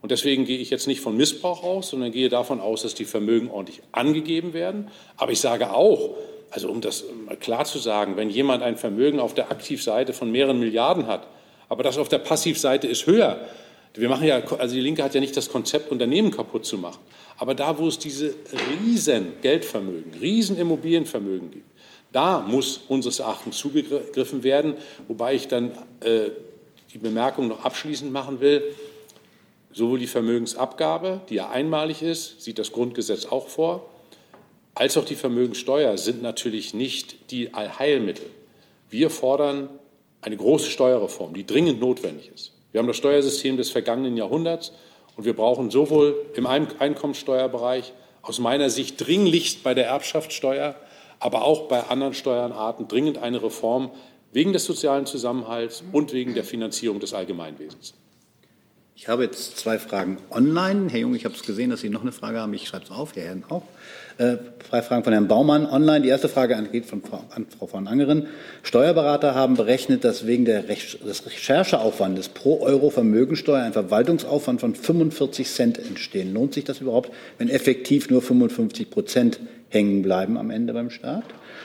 [0.00, 3.04] Und deswegen gehe ich jetzt nicht von Missbrauch aus, sondern gehe davon aus, dass die
[3.04, 4.90] Vermögen ordentlich angegeben werden.
[5.16, 6.14] Aber ich sage auch,
[6.50, 7.04] also um das
[7.40, 11.26] klar zu sagen, wenn jemand ein Vermögen auf der Aktivseite von mehreren Milliarden hat,
[11.68, 13.40] aber das auf der Passivseite ist höher,
[13.94, 17.00] wir machen ja, also die Linke hat ja nicht das Konzept, Unternehmen kaputt zu machen.
[17.36, 18.34] Aber da, wo es diese
[18.80, 21.66] riesen Geldvermögen, riesen Immobilienvermögen gibt,
[22.12, 24.74] da muss unseres Erachtens zugegriffen werden.
[25.08, 26.30] Wobei ich dann äh,
[26.92, 28.62] die Bemerkung noch abschließend machen will.
[29.72, 33.88] Sowohl die Vermögensabgabe, die ja einmalig ist, sieht das Grundgesetz auch vor,
[34.74, 38.26] als auch die Vermögenssteuer sind natürlich nicht die Allheilmittel.
[38.88, 39.68] Wir fordern
[40.20, 42.52] eine große Steuerreform, die dringend notwendig ist.
[42.72, 44.72] Wir haben das Steuersystem des vergangenen Jahrhunderts
[45.16, 50.76] und wir brauchen sowohl im Einkommensteuerbereich aus meiner Sicht dringlichst bei der Erbschaftssteuer,
[51.18, 53.90] aber auch bei anderen Steuernarten dringend eine Reform
[54.32, 57.94] wegen des sozialen Zusammenhalts und wegen der Finanzierung des Allgemeinwesens.
[59.00, 60.88] Ich habe jetzt zwei Fragen online.
[60.90, 62.52] Herr Jung, ich habe es gesehen, dass Sie noch eine Frage haben.
[62.54, 63.62] Ich schreibe es auf, Herr Herrn auch.
[64.18, 66.00] Äh, zwei Fragen von Herrn Baumann online.
[66.00, 68.26] Die erste Frage geht von Frau, an Frau von Angeren.
[68.64, 75.48] Steuerberater haben berechnet, dass wegen Rech des Rechercheaufwandes pro Euro Vermögensteuer ein Verwaltungsaufwand von 45
[75.48, 76.34] Cent entstehen.
[76.34, 81.22] Lohnt sich das überhaupt, wenn effektiv nur 55 Prozent hängen bleiben am Ende beim Staat?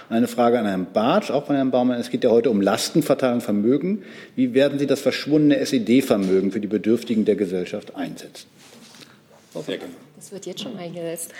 [0.10, 2.00] Eine Frage an Herrn Bartsch, auch von Herrn Baumann.
[2.00, 4.04] Es geht ja heute um Lastenverteilung Vermögen.
[4.36, 8.48] Wie werden Sie das verschwundene SED-Vermögen für die Bedürftigen der Gesellschaft einsetzen?
[9.66, 9.94] Sehr gerne.
[10.24, 11.32] Das wird jetzt schon eingesetzt.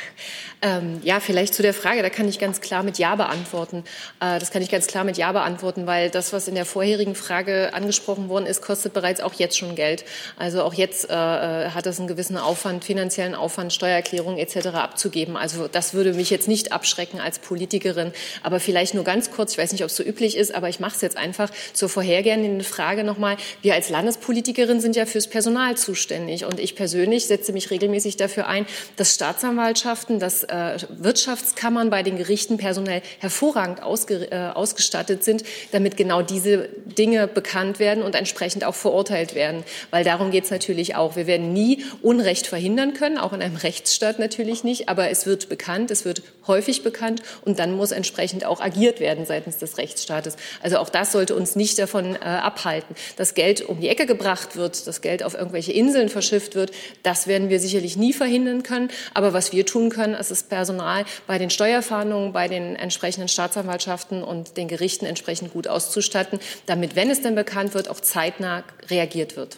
[0.62, 3.86] Ähm, ja, vielleicht zu der Frage, da kann ich ganz klar mit Ja beantworten.
[4.20, 7.16] Äh, das kann ich ganz klar mit Ja beantworten, weil das, was in der vorherigen
[7.16, 10.04] Frage angesprochen worden ist, kostet bereits auch jetzt schon Geld.
[10.36, 14.68] Also auch jetzt äh, äh hat es einen gewissen Aufwand, finanziellen Aufwand, Steuererklärung etc.
[14.74, 15.38] abzugeben.
[15.38, 18.12] Also das würde mich jetzt nicht abschrecken als Politikerin.
[18.42, 20.82] Aber vielleicht nur ganz kurz, ich weiß nicht, ob es so üblich ist, aber ich
[20.82, 23.38] mache es jetzt einfach zur vorhergehenden Frage nochmal.
[23.62, 28.48] Wir als Landespolitikerin sind ja fürs Personal zuständig und ich persönlich setze mich regelmäßig dafür
[28.48, 35.44] ein, dass Staatsanwaltschaften, dass äh, Wirtschaftskammern bei den Gerichten personell hervorragend ausge, äh, ausgestattet sind,
[35.72, 39.64] damit genau diese Dinge bekannt werden und entsprechend auch verurteilt werden.
[39.92, 41.16] Weil darum geht es natürlich auch.
[41.16, 45.50] Wir werden nie Unrecht verhindern können, auch in einem Rechtsstaat natürlich nicht, aber es wird
[45.50, 50.36] bekannt, es wird häufig bekannt und dann muss entsprechend auch agiert werden seitens des Rechtsstaates.
[50.62, 52.96] Also auch das sollte uns nicht davon äh, abhalten.
[53.18, 56.72] dass Geld um die Ecke gebracht wird, das Geld auf irgendwelche Inseln verschifft wird,
[57.04, 58.90] das werden wir sicherlich nie verhindern können.
[59.14, 64.24] Aber was wir tun können, ist das Personal bei den Steuerfahndungen, bei den entsprechenden Staatsanwaltschaften
[64.24, 69.36] und den Gerichten entsprechend gut auszustatten, damit, wenn es denn bekannt wird, auch zeitnah reagiert
[69.36, 69.58] wird.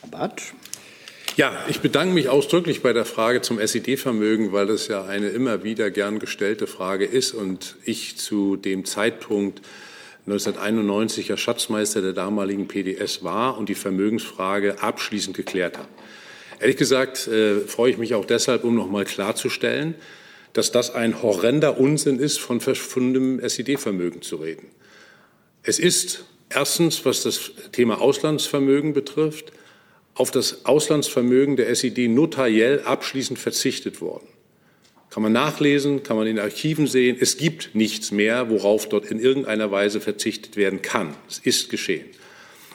[0.00, 0.52] Herr Bartsch.
[1.36, 5.62] Ja, ich bedanke mich ausdrücklich bei der Frage zum SED-Vermögen, weil das ja eine immer
[5.62, 9.62] wieder gern gestellte Frage ist und ich zu dem Zeitpunkt
[10.26, 15.88] 1991 ja Schatzmeister der damaligen PDS war und die Vermögensfrage abschließend geklärt habe.
[16.60, 19.94] Ehrlich gesagt äh, freue ich mich auch deshalb, um noch mal klarzustellen,
[20.52, 24.66] dass das ein horrender Unsinn ist, von verschwundenem SED-Vermögen zu reden.
[25.62, 29.52] Es ist erstens, was das Thema Auslandsvermögen betrifft,
[30.14, 34.26] auf das Auslandsvermögen der SED notariell abschließend verzichtet worden.
[35.08, 37.16] Kann man nachlesen, kann man in Archiven sehen.
[37.18, 41.16] Es gibt nichts mehr, worauf dort in irgendeiner Weise verzichtet werden kann.
[41.28, 42.06] Es ist geschehen.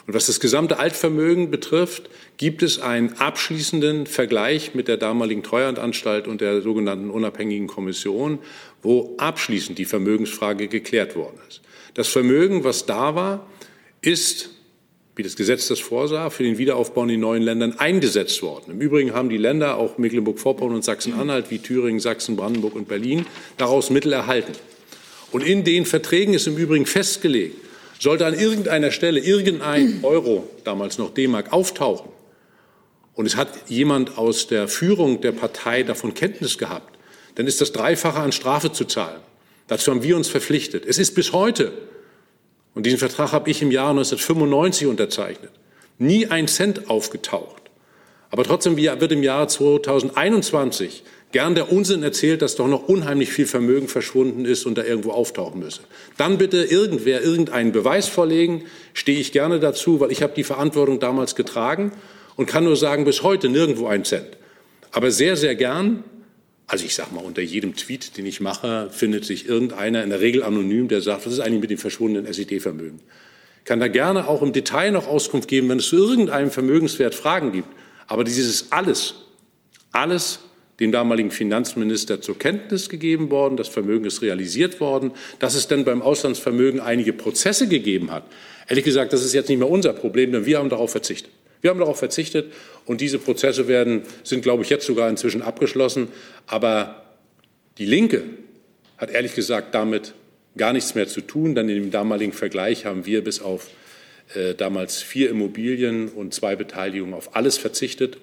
[0.06, 6.28] Und was das gesamte Altvermögen betrifft, gibt es einen abschließenden Vergleich mit der damaligen Treuhandanstalt
[6.28, 8.38] und der sogenannten unabhängigen Kommission,
[8.82, 11.60] wo abschließend die Vermögensfrage geklärt worden ist.
[11.94, 13.46] Das Vermögen, was da war,
[14.00, 14.50] ist
[15.16, 18.72] wie das Gesetz das vorsah, für den Wiederaufbau in den neuen Ländern eingesetzt worden.
[18.72, 23.24] Im Übrigen haben die Länder, auch Mecklenburg-Vorpommern und Sachsen-Anhalt, wie Thüringen, Sachsen, Brandenburg und Berlin,
[23.56, 24.52] daraus Mittel erhalten.
[25.32, 27.56] Und in den Verträgen ist im Übrigen festgelegt,
[27.98, 32.10] sollte an irgendeiner Stelle irgendein Euro, damals noch D-Mark, auftauchen
[33.16, 36.98] und es hat jemand aus der Führung der Partei davon Kenntnis gehabt,
[37.34, 39.20] dann ist das Dreifache an Strafe zu zahlen.
[39.68, 40.84] Dazu haben wir uns verpflichtet.
[40.86, 41.72] Es ist bis heute,
[42.74, 45.50] und diesen Vertrag habe ich im Jahr 1995 unterzeichnet,
[45.98, 47.62] nie ein Cent aufgetaucht.
[48.30, 53.46] Aber trotzdem wird im Jahr 2021 gern der Unsinn erzählt, dass doch noch unheimlich viel
[53.46, 55.80] Vermögen verschwunden ist und da irgendwo auftauchen müsse.
[56.16, 61.00] Dann bitte irgendwer irgendeinen Beweis vorlegen, stehe ich gerne dazu, weil ich habe die Verantwortung
[61.00, 61.92] damals getragen
[62.36, 64.36] und kann nur sagen, bis heute nirgendwo ein Cent.
[64.92, 66.04] Aber sehr, sehr gern,
[66.66, 70.20] also ich sage mal, unter jedem Tweet, den ich mache, findet sich irgendeiner, in der
[70.20, 73.00] Regel anonym, der sagt, was ist eigentlich mit dem verschwundenen SED-Vermögen?
[73.64, 77.52] Kann da gerne auch im Detail noch Auskunft geben, wenn es zu irgendeinem Vermögenswert Fragen
[77.52, 77.68] gibt.
[78.06, 79.14] Aber dieses alles,
[79.90, 80.38] alles
[80.80, 83.56] dem damaligen Finanzminister zur Kenntnis gegeben worden.
[83.56, 85.12] Das Vermögen ist realisiert worden.
[85.38, 88.24] Dass es denn beim Auslandsvermögen einige Prozesse gegeben hat,
[88.68, 91.30] ehrlich gesagt, das ist jetzt nicht mehr unser Problem, denn wir haben darauf verzichtet.
[91.62, 92.52] Wir haben darauf verzichtet
[92.84, 96.08] und diese Prozesse werden, sind, glaube ich, jetzt sogar inzwischen abgeschlossen.
[96.46, 97.02] Aber
[97.78, 98.22] die Linke
[98.98, 100.14] hat ehrlich gesagt damit
[100.56, 103.68] gar nichts mehr zu tun, denn in dem damaligen Vergleich haben wir bis auf
[104.34, 108.18] äh, damals vier Immobilien und zwei Beteiligungen auf alles verzichtet.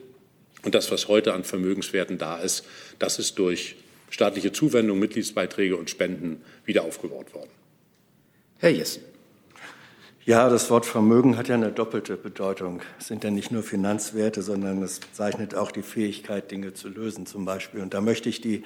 [0.63, 2.65] Und das, was heute an Vermögenswerten da ist,
[2.99, 3.75] das ist durch
[4.09, 7.49] staatliche Zuwendung, Mitgliedsbeiträge und Spenden wieder aufgebaut worden.
[8.59, 9.03] Herr Jessen.
[10.25, 12.81] Ja, das Wort Vermögen hat ja eine doppelte Bedeutung.
[12.97, 17.25] Es sind ja nicht nur Finanzwerte, sondern es zeichnet auch die Fähigkeit, Dinge zu lösen
[17.25, 17.81] zum Beispiel.
[17.81, 18.63] Und da möchte ich die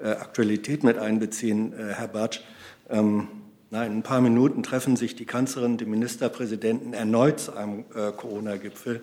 [0.00, 2.40] äh, Aktualität mit einbeziehen, äh, Herr Bartsch.
[2.88, 3.28] Ähm,
[3.70, 8.10] na, in ein paar Minuten treffen sich die Kanzlerin, die Ministerpräsidenten erneut zu einem äh,
[8.12, 9.02] Corona-Gipfel.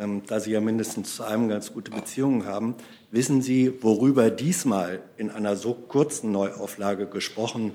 [0.00, 2.76] Ähm, da Sie ja mindestens zu einem ganz gute Beziehungen haben.
[3.10, 7.72] Wissen Sie, worüber diesmal in einer so kurzen Neuauflage gesprochen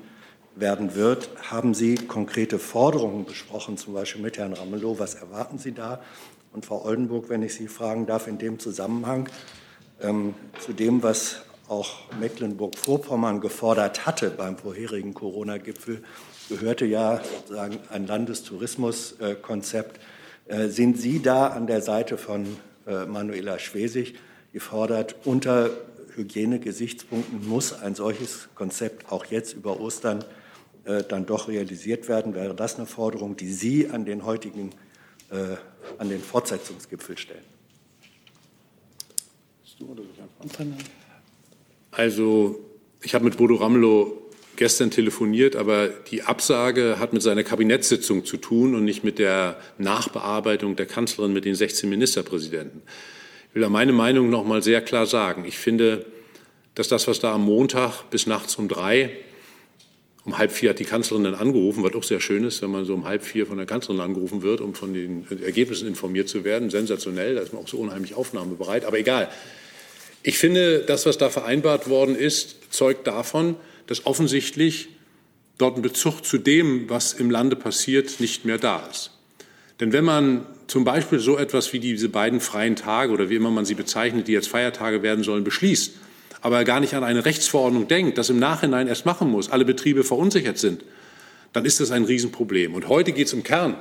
[0.55, 1.29] werden wird.
[1.51, 4.99] Haben Sie konkrete Forderungen besprochen, zum Beispiel mit Herrn Ramelow?
[4.99, 5.99] Was erwarten Sie da?
[6.53, 9.27] Und Frau Oldenburg, wenn ich Sie fragen darf, in dem Zusammenhang
[10.01, 16.03] ähm, zu dem, was auch Mecklenburg-Vorpommern gefordert hatte beim vorherigen Corona-Gipfel,
[16.49, 19.99] gehörte ja sozusagen ein Landestourismuskonzept.
[20.45, 22.45] Äh, sind Sie da an der Seite von
[22.86, 24.15] äh, Manuela Schwesig,
[24.53, 25.69] die fordert, unter
[26.15, 30.23] Hygienegesichtspunkten muss ein solches Konzept auch jetzt über Ostern
[30.84, 32.36] äh, dann doch realisiert werden?
[32.36, 34.71] Wäre das eine Forderung, die Sie an den heutigen,
[35.97, 37.41] an den Fortsetzungsgipfel stellen?
[41.89, 42.60] Also,
[43.01, 44.22] ich habe mit Bodo Ramelow
[44.55, 49.57] gestern telefoniert, aber die Absage hat mit seiner Kabinettssitzung zu tun und nicht mit der
[49.77, 52.81] Nachbearbeitung der Kanzlerin mit den 16 Ministerpräsidenten.
[53.49, 55.45] Ich will da meine Meinung noch mal sehr klar sagen.
[55.45, 56.05] Ich finde,
[56.75, 59.11] dass das, was da am Montag bis nachts um drei,
[60.25, 62.85] um halb vier hat die Kanzlerin dann angerufen, was auch sehr schön ist, wenn man
[62.85, 66.43] so um halb vier von der Kanzlerin angerufen wird, um von den Ergebnissen informiert zu
[66.43, 66.69] werden.
[66.69, 68.85] Sensationell, da ist man auch so unheimlich aufnahmebereit.
[68.85, 69.29] Aber egal.
[70.25, 74.89] Ich finde, das, was da vereinbart worden ist, zeugt davon, dass offensichtlich
[75.57, 79.11] dort ein Bezug zu dem, was im Lande passiert, nicht mehr da ist.
[79.79, 83.51] Denn wenn man zum Beispiel so etwas wie diese beiden freien Tage oder wie immer
[83.51, 85.93] man sie bezeichnet, die jetzt Feiertage werden sollen, beschließt,
[86.41, 90.03] aber gar nicht an eine Rechtsverordnung denkt, das im Nachhinein erst machen muss, alle Betriebe
[90.03, 90.83] verunsichert sind,
[91.53, 92.73] dann ist das ein Riesenproblem.
[92.73, 93.75] Und heute geht es im Kern,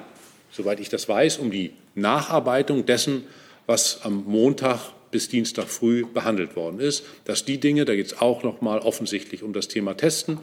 [0.51, 3.25] soweit ich das weiß, um die Nacharbeitung dessen,
[3.67, 4.81] was am Montag
[5.13, 7.05] bis Dienstag früh behandelt worden ist.
[7.25, 10.39] Dass die Dinge, da geht es auch noch mal offensichtlich um das Thema Testen,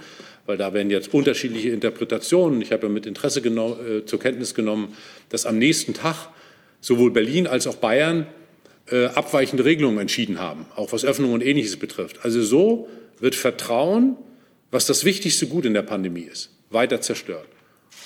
[0.45, 2.61] weil da werden jetzt unterschiedliche Interpretationen.
[2.61, 4.95] Ich habe ja mit Interesse äh, zur Kenntnis genommen,
[5.27, 6.29] dass am nächsten Tag
[6.79, 8.27] sowohl Berlin als auch Bayern
[8.89, 12.19] äh, abweichende Regelungen entschieden haben, auch was Öffnung und Ähnliches betrifft.
[12.23, 12.87] Also so
[13.19, 14.15] wird Vertrauen,
[14.71, 17.47] was das wichtigste Gut in der Pandemie ist, weiter zerstört.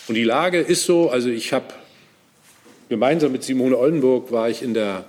[0.07, 1.67] Und die Lage ist so, also ich habe
[2.89, 5.05] gemeinsam mit Simone Oldenburg war ich in der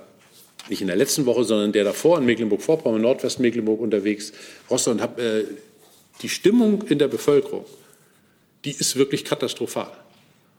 [0.69, 4.33] nicht in der letzten Woche, sondern der davor in Mecklenburg-Vorpommern, Nordwestmecklenburg unterwegs,
[4.69, 5.43] Rostock und habe äh,
[6.21, 7.65] die Stimmung in der Bevölkerung,
[8.63, 9.91] die ist wirklich katastrophal.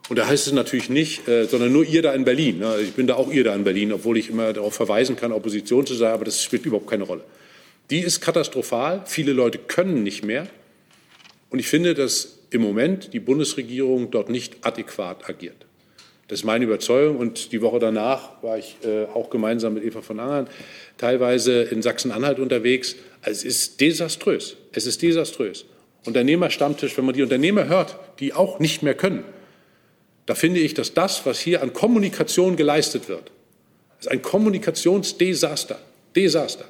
[0.08, 2.60] Und da heißt es natürlich nicht, äh, sondern nur ihr da in Berlin.
[2.60, 2.76] Ne?
[2.82, 5.84] Ich bin da auch ihr da in Berlin, obwohl ich immer darauf verweisen kann, Opposition
[5.84, 7.24] zu sein, aber das spielt überhaupt keine Rolle.
[7.90, 9.02] Die ist katastrophal.
[9.06, 10.46] Viele Leute können nicht mehr.
[11.50, 15.65] Und ich finde, dass im Moment die Bundesregierung dort nicht adäquat agiert.
[16.28, 17.16] Das ist meine Überzeugung.
[17.16, 20.48] Und die Woche danach war ich äh, auch gemeinsam mit Eva von Angern
[20.98, 22.96] teilweise in Sachsen-Anhalt unterwegs.
[23.22, 24.56] Also es ist desaströs.
[24.72, 25.64] Es ist desaströs.
[26.04, 29.24] Unternehmerstammtisch, wenn man die Unternehmer hört, die auch nicht mehr können,
[30.26, 33.30] da finde ich, dass das, was hier an Kommunikation geleistet wird,
[34.00, 35.78] ist ein Kommunikationsdesaster.
[36.14, 36.64] Desaster.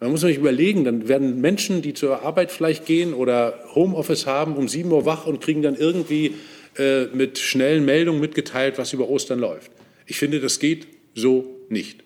[0.00, 4.56] Man muss sich überlegen, dann werden Menschen, die zur Arbeit vielleicht gehen oder Homeoffice haben,
[4.56, 6.34] um 7 Uhr wach und kriegen dann irgendwie
[6.78, 9.70] äh, mit schnellen Meldungen mitgeteilt, was über Ostern läuft.
[10.06, 12.02] Ich finde, das geht so nicht.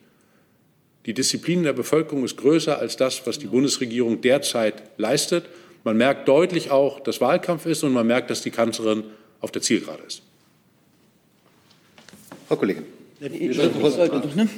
[1.06, 5.44] Die Disziplin der Bevölkerung ist größer als das, was die Bundesregierung derzeit leistet.
[5.82, 9.04] Man merkt deutlich auch, dass Wahlkampf ist und man merkt, dass die Kanzlerin
[9.40, 10.22] auf der Zielgerade ist.
[12.48, 12.99] Frau Kollegin.
[14.34, 14.48] Ne?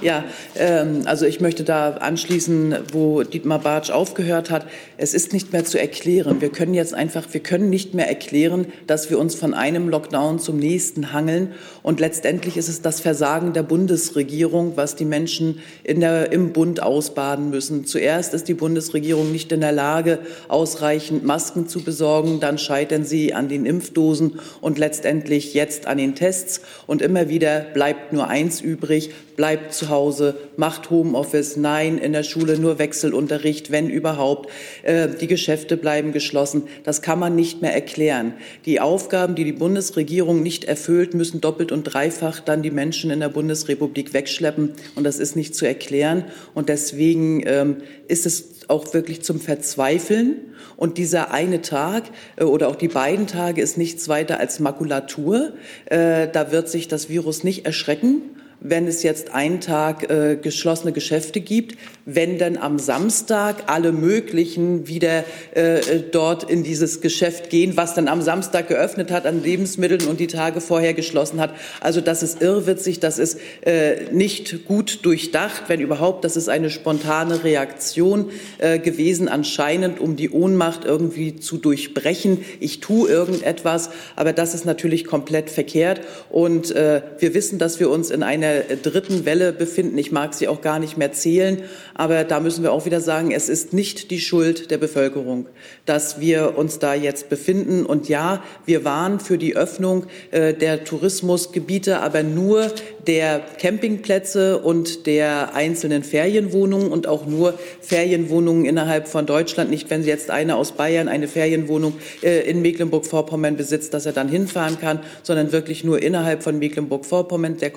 [0.00, 0.24] Ja,
[0.54, 4.66] ähm, also ich möchte da anschließen, wo Dietmar Bartsch aufgehört hat.
[4.96, 6.40] Es ist nicht mehr zu erklären.
[6.40, 10.38] Wir können jetzt einfach, wir können nicht mehr erklären, dass wir uns von einem Lockdown
[10.38, 11.52] zum nächsten hangeln.
[11.82, 16.82] Und letztendlich ist es das Versagen der Bundesregierung, was die Menschen in der, im Bund
[16.82, 17.84] ausbaden müssen.
[17.84, 22.40] Zuerst ist die Bundesregierung nicht in der Lage, ausreichend Masken zu besorgen.
[22.40, 26.62] Dann scheitern sie an den Impfdosen und letztendlich jetzt an den Tests.
[26.86, 32.12] Und immer wieder bleibt bleibt nur eins übrig, bleibt zu Hause, macht Homeoffice, nein, in
[32.12, 34.48] der Schule nur Wechselunterricht, wenn überhaupt.
[34.84, 36.64] Äh, die Geschäfte bleiben geschlossen.
[36.84, 38.34] Das kann man nicht mehr erklären.
[38.64, 43.18] Die Aufgaben, die die Bundesregierung nicht erfüllt, müssen doppelt und dreifach dann die Menschen in
[43.20, 44.72] der Bundesrepublik wegschleppen.
[44.94, 46.24] Und das ist nicht zu erklären.
[46.54, 50.36] Und deswegen ähm, ist es auch wirklich zum Verzweifeln.
[50.76, 52.04] Und dieser eine Tag
[52.36, 55.54] äh, oder auch die beiden Tage ist nichts weiter als Makulatur.
[55.86, 58.35] Äh, da wird sich das Virus nicht erschrecken
[58.70, 64.86] wenn es jetzt einen Tag äh, geschlossene Geschäfte gibt, wenn dann am Samstag alle möglichen
[64.86, 65.24] wieder
[65.54, 70.20] äh, dort in dieses Geschäft gehen, was dann am Samstag geöffnet hat an Lebensmitteln und
[70.20, 71.54] die Tage vorher geschlossen hat.
[71.80, 76.70] Also das ist irrwitzig, das ist äh, nicht gut durchdacht, wenn überhaupt, das ist eine
[76.70, 82.44] spontane Reaktion äh, gewesen, anscheinend, um die Ohnmacht irgendwie zu durchbrechen.
[82.60, 86.00] Ich tue irgendetwas, aber das ist natürlich komplett verkehrt.
[86.30, 89.98] Und äh, wir wissen, dass wir uns in einer der dritten Welle befinden.
[89.98, 91.62] Ich mag sie auch gar nicht mehr zählen,
[91.94, 95.46] aber da müssen wir auch wieder sagen, es ist nicht die Schuld der Bevölkerung,
[95.84, 97.86] dass wir uns da jetzt befinden.
[97.86, 102.70] Und ja, wir waren für die Öffnung äh, der Tourismusgebiete, aber nur
[103.06, 109.70] der Campingplätze und der einzelnen Ferienwohnungen und auch nur Ferienwohnungen innerhalb von Deutschland.
[109.70, 114.28] Nicht, wenn jetzt einer aus Bayern eine Ferienwohnung äh, in Mecklenburg-Vorpommern besitzt, dass er dann
[114.28, 117.70] hinfahren kann, sondern wirklich nur innerhalb von Mecklenburg-Vorpommern der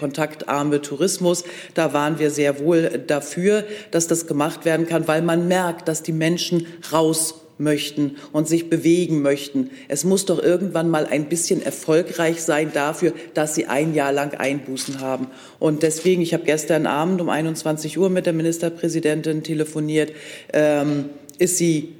[0.59, 1.43] kontaktarme Tourismus.
[1.73, 6.03] Da waren wir sehr wohl dafür, dass das gemacht werden kann, weil man merkt, dass
[6.03, 9.71] die Menschen raus möchten und sich bewegen möchten.
[9.89, 14.33] Es muss doch irgendwann mal ein bisschen erfolgreich sein dafür, dass sie ein Jahr lang
[14.33, 15.27] Einbußen haben.
[15.59, 20.13] Und deswegen, ich habe gestern Abend um 21 Uhr mit der Ministerpräsidentin telefoniert,
[20.53, 21.95] ähm, ist sie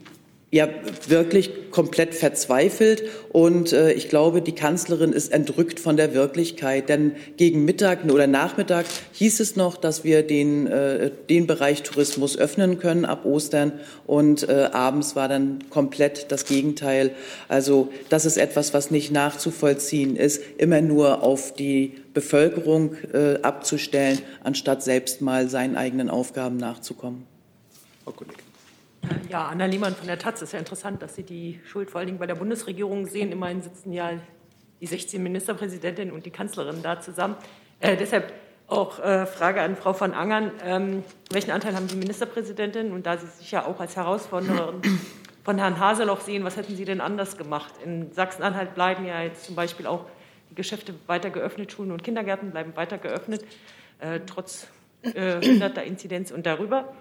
[0.52, 0.68] ja
[1.08, 3.04] wirklich komplett verzweifelt.
[3.32, 6.90] Und äh, ich glaube, die Kanzlerin ist entrückt von der Wirklichkeit.
[6.90, 12.38] Denn gegen Mittag oder Nachmittag hieß es noch, dass wir den, äh, den Bereich Tourismus
[12.38, 13.74] öffnen können ab Ostern.
[14.08, 17.12] Und äh, abends war dann komplett das Gegenteil.
[17.48, 24.20] Also das ist etwas, was nicht nachzuvollziehen ist, immer nur auf die Bevölkerung äh, abzustellen,
[24.44, 27.28] anstatt selbst mal seinen eigenen Aufgaben nachzukommen.
[28.04, 28.49] Frau Kollegin.
[29.30, 30.36] Ja, Anna Lehmann von der Taz.
[30.38, 33.32] Es ist ja interessant, dass Sie die Schuld vor allen Dingen bei der Bundesregierung sehen.
[33.32, 34.12] Immerhin sitzen ja
[34.82, 37.36] die 16 Ministerpräsidentinnen und die Kanzlerin da zusammen.
[37.80, 38.34] Äh, deshalb
[38.68, 40.52] auch äh, Frage an Frau von Angern.
[40.64, 42.92] Ähm, welchen Anteil haben die Ministerpräsidentinnen?
[42.92, 44.82] Und da Sie sich ja auch als Herausforderin
[45.44, 47.74] von Herrn Haseloff sehen, was hätten Sie denn anders gemacht?
[47.84, 50.06] In Sachsen-Anhalt bleiben ja jetzt zum Beispiel auch
[50.50, 53.44] die Geschäfte weiter geöffnet, Schulen und Kindergärten bleiben weiter geöffnet,
[54.00, 54.68] äh, trotz
[55.04, 56.94] äh, hunderter Inzidenz und darüber.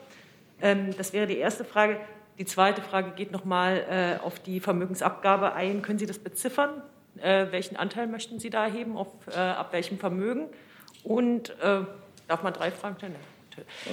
[0.61, 2.01] Ähm, das wäre die erste Frage.
[2.39, 5.83] Die zweite Frage geht noch mal äh, auf die Vermögensabgabe ein.
[5.83, 6.83] Können Sie das beziffern?
[7.21, 8.97] Äh, welchen Anteil möchten Sie da erheben?
[8.97, 10.47] Auf, äh, ab welchem Vermögen?
[11.03, 11.81] Und äh,
[12.29, 13.17] darf man drei Fragen stellen?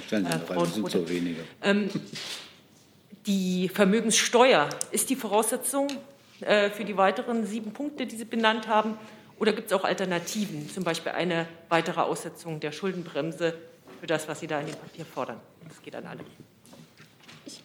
[0.06, 1.42] Stellen Sie drei, das sind so wenige.
[1.64, 1.90] Ähm,
[3.26, 5.88] die Vermögenssteuer, ist die Voraussetzung
[6.42, 8.98] äh, für die weiteren sieben Punkte, die Sie benannt haben?
[9.40, 13.56] Oder gibt es auch Alternativen, zum Beispiel eine weitere Aussetzung der Schuldenbremse
[14.00, 15.40] für das, was Sie da in dem Papier fordern?
[15.68, 16.22] Das geht an alle.
[17.46, 17.65] ich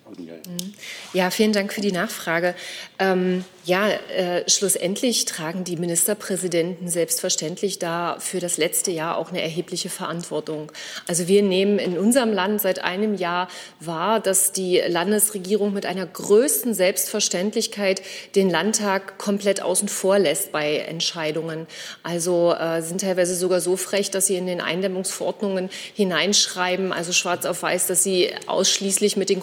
[1.12, 2.54] Ja, vielen Dank für die Nachfrage.
[2.98, 9.42] Ähm, ja, äh, schlussendlich tragen die Ministerpräsidenten selbstverständlich da für das letzte Jahr auch eine
[9.42, 10.72] erhebliche Verantwortung.
[11.06, 13.48] Also wir nehmen in unserem Land seit einem Jahr
[13.78, 18.02] wahr, dass die Landesregierung mit einer größten Selbstverständlichkeit
[18.34, 21.66] den Landtag komplett außen vor lässt bei Entscheidungen.
[22.02, 27.44] Also äh, sind teilweise sogar so frech, dass sie in den Eindämmungsverordnungen hineinschreiben, also schwarz
[27.44, 29.40] auf weiß, dass sie ausschließlich mit den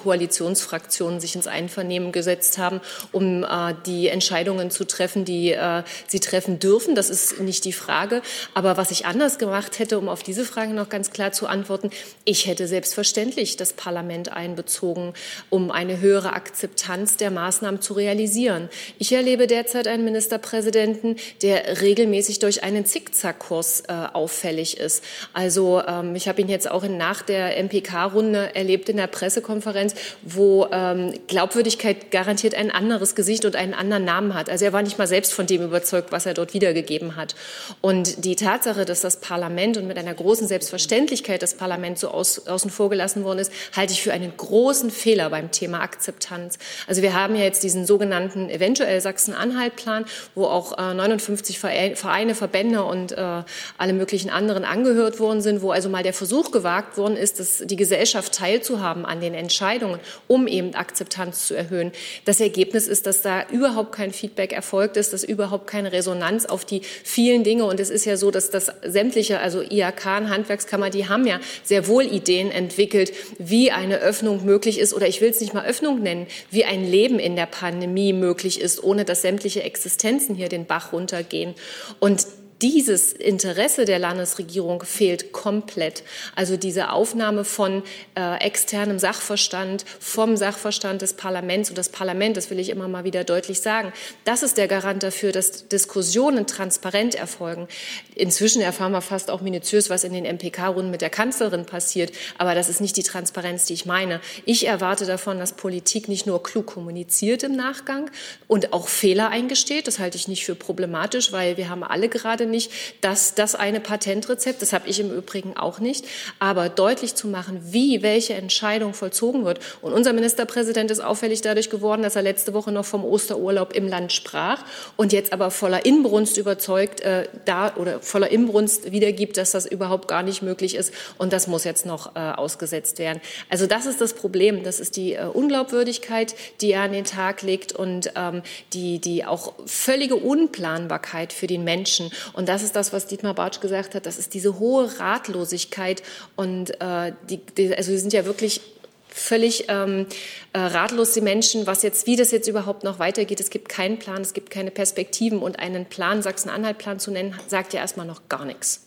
[0.57, 2.81] Koalitionsfraktionen sich ins Einvernehmen gesetzt haben,
[3.11, 6.95] um äh, die Entscheidungen zu treffen, die äh, sie treffen dürfen.
[6.95, 8.21] Das ist nicht die Frage.
[8.53, 11.91] Aber was ich anders gemacht hätte, um auf diese Frage noch ganz klar zu antworten,
[12.25, 15.13] ich hätte selbstverständlich das Parlament einbezogen,
[15.49, 18.69] um eine höhere Akzeptanz der Maßnahmen zu realisieren.
[18.97, 25.03] Ich erlebe derzeit einen Ministerpräsidenten, der regelmäßig durch einen Zickzackkurs äh, auffällig ist.
[25.33, 29.93] Also ähm, ich habe ihn jetzt auch in, nach der MPK-Runde erlebt in der Pressekonferenz,
[30.23, 34.49] wo ähm, Glaubwürdigkeit garantiert ein anderes Gesicht und einen anderen Namen hat.
[34.49, 37.35] Also er war nicht mal selbst von dem überzeugt, was er dort wiedergegeben hat.
[37.81, 42.47] Und die Tatsache, dass das Parlament und mit einer großen Selbstverständlichkeit das Parlament so aus,
[42.47, 46.57] außen vor gelassen worden ist, halte ich für einen großen Fehler beim Thema Akzeptanz.
[46.87, 52.83] Also wir haben ja jetzt diesen sogenannten eventuell Sachsen-Anhalt-Plan, wo auch äh, 59 Vereine, Verbände
[52.83, 53.43] und äh,
[53.77, 57.63] alle möglichen anderen angehört worden sind, wo also mal der Versuch gewagt worden ist, dass
[57.65, 61.93] die Gesellschaft teilzuhaben an den Entscheidungen, um eben Akzeptanz zu erhöhen.
[62.25, 66.65] Das Ergebnis ist, dass da überhaupt kein Feedback erfolgt ist, dass überhaupt keine Resonanz auf
[66.65, 67.63] die vielen Dinge.
[67.63, 71.39] Und es ist ja so, dass das sämtliche, also IHK und Handwerkskammer, die haben ja
[71.63, 74.93] sehr wohl Ideen entwickelt, wie eine Öffnung möglich ist.
[74.93, 78.59] Oder ich will es nicht mal Öffnung nennen, wie ein Leben in der Pandemie möglich
[78.59, 81.55] ist, ohne dass sämtliche Existenzen hier den Bach runtergehen.
[81.99, 82.27] Und
[82.61, 86.03] dieses Interesse der Landesregierung fehlt komplett.
[86.35, 87.83] Also diese Aufnahme von
[88.15, 93.03] äh, externem Sachverstand, vom Sachverstand des Parlaments und das Parlament, das will ich immer mal
[93.03, 93.93] wieder deutlich sagen,
[94.25, 97.67] das ist der Garant dafür, dass Diskussionen transparent erfolgen.
[98.15, 102.55] Inzwischen erfahren wir fast auch minutiös, was in den MPK-Runden mit der Kanzlerin passiert, aber
[102.55, 104.19] das ist nicht die Transparenz, die ich meine.
[104.45, 108.09] Ich erwarte davon, dass Politik nicht nur klug kommuniziert im Nachgang
[108.47, 109.87] und auch Fehler eingesteht.
[109.87, 112.71] Das halte ich nicht für problematisch, weil wir haben alle gerade nicht,
[113.01, 116.05] dass das eine Patentrezept, das habe ich im Übrigen auch nicht,
[116.39, 119.59] aber deutlich zu machen, wie welche Entscheidung vollzogen wird.
[119.81, 123.87] Und unser Ministerpräsident ist auffällig dadurch geworden, dass er letzte Woche noch vom Osterurlaub im
[123.87, 124.63] Land sprach
[124.95, 130.07] und jetzt aber voller Inbrunst überzeugt äh, da oder voller Inbrunst wiedergibt, dass das überhaupt
[130.07, 133.21] gar nicht möglich ist und das muss jetzt noch äh, ausgesetzt werden.
[133.49, 137.41] Also das ist das Problem, das ist die äh, Unglaubwürdigkeit, die er an den Tag
[137.41, 138.41] legt und ähm,
[138.73, 142.11] die, die auch völlige Unplanbarkeit für den Menschen.
[142.37, 146.03] Und das ist das, was Dietmar Bartsch gesagt hat, das ist diese hohe Ratlosigkeit
[146.35, 148.61] und äh, die, die, also wir sind ja wirklich
[149.09, 150.05] völlig ähm,
[150.53, 153.39] äh, ratlos die Menschen, was jetzt, wie das jetzt überhaupt noch weitergeht.
[153.39, 157.73] Es gibt keinen Plan, es gibt keine Perspektiven und einen Plan, Sachsen-Anhalt-Plan zu nennen, sagt
[157.73, 158.85] ja erstmal noch gar nichts.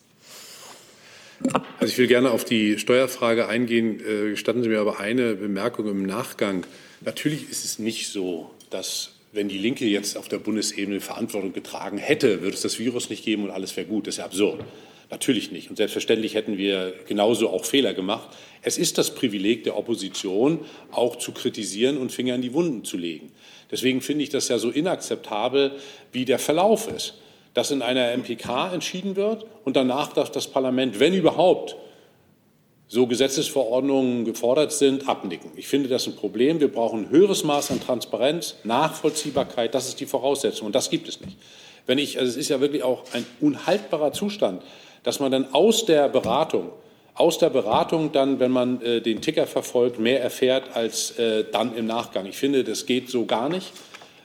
[1.81, 3.99] Also ich will gerne auf die Steuerfrage eingehen.
[3.99, 6.65] Äh, gestatten Sie mir aber eine Bemerkung im Nachgang.
[7.01, 11.99] Natürlich ist es nicht so, dass wenn die Linke jetzt auf der Bundesebene Verantwortung getragen
[11.99, 14.07] hätte, würde es das Virus nicht geben und alles wäre gut.
[14.07, 14.65] Das ist ja absurd.
[15.11, 15.71] Natürlich nicht.
[15.71, 18.29] Und selbstverständlich hätten wir genauso auch Fehler gemacht.
[18.63, 20.61] Es ist das Privileg der Opposition,
[20.93, 23.33] auch zu kritisieren und Finger in die Wunden zu legen.
[23.71, 25.73] Deswegen finde ich das ja so inakzeptabel,
[26.13, 27.15] wie der Verlauf ist.
[27.55, 31.75] Dass in einer MPK entschieden wird und danach darf das Parlament, wenn überhaupt,
[32.93, 35.53] so Gesetzesverordnungen gefordert sind, abnicken.
[35.55, 36.59] Ich finde das ein Problem.
[36.59, 39.77] Wir brauchen ein höheres Maß an Transparenz, Nachvollziehbarkeit.
[39.77, 41.37] Das ist die Voraussetzung und das gibt es nicht.
[41.87, 44.63] Wenn ich, also es ist ja wirklich auch ein unhaltbarer Zustand,
[45.05, 46.71] dass man dann aus der Beratung,
[47.15, 51.77] aus der Beratung dann, wenn man äh, den Ticker verfolgt, mehr erfährt als äh, dann
[51.77, 52.27] im Nachgang.
[52.27, 53.73] Ich finde, das geht so gar nicht.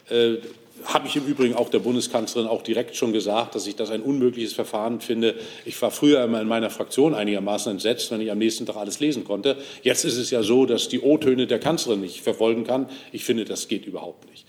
[0.09, 0.38] Äh,
[0.86, 4.02] habe ich im Übrigen auch der Bundeskanzlerin auch direkt schon gesagt, dass ich das ein
[4.02, 5.36] unmögliches Verfahren finde.
[5.66, 9.00] Ich war früher immer in meiner Fraktion einigermaßen entsetzt, wenn ich am nächsten Tag alles
[9.00, 9.58] lesen konnte.
[9.84, 12.88] Jetzt ist es ja so, dass die O-Töne der Kanzlerin nicht verfolgen kann.
[13.12, 14.46] Ich finde, das geht überhaupt nicht.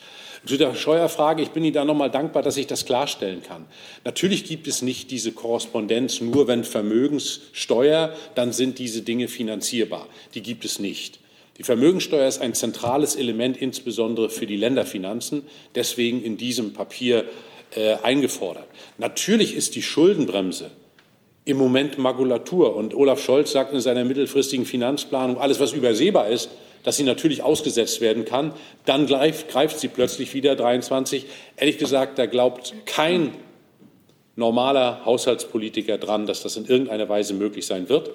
[0.47, 3.67] Zu der Steuerfrage, ich bin Ihnen da nochmal dankbar, dass ich das klarstellen kann.
[4.05, 10.07] Natürlich gibt es nicht diese Korrespondenz, nur wenn Vermögenssteuer, dann sind diese Dinge finanzierbar.
[10.35, 11.19] Die gibt es nicht.
[11.59, 15.43] Die Vermögensteuer ist ein zentrales Element, insbesondere für die Länderfinanzen,
[15.75, 17.25] deswegen in diesem Papier
[17.75, 18.67] äh, eingefordert.
[18.99, 20.71] Natürlich ist die Schuldenbremse
[21.47, 22.77] im Moment Makulatur.
[22.77, 26.51] Und Olaf Scholz sagt in seiner mittelfristigen Finanzplanung, alles, was übersehbar ist,
[26.83, 28.53] dass sie natürlich ausgesetzt werden kann.
[28.85, 31.25] Dann greift, greift sie plötzlich wieder 23.
[31.57, 33.33] Ehrlich gesagt, da glaubt kein
[34.35, 38.11] normaler Haushaltspolitiker dran, dass das in irgendeiner Weise möglich sein wird.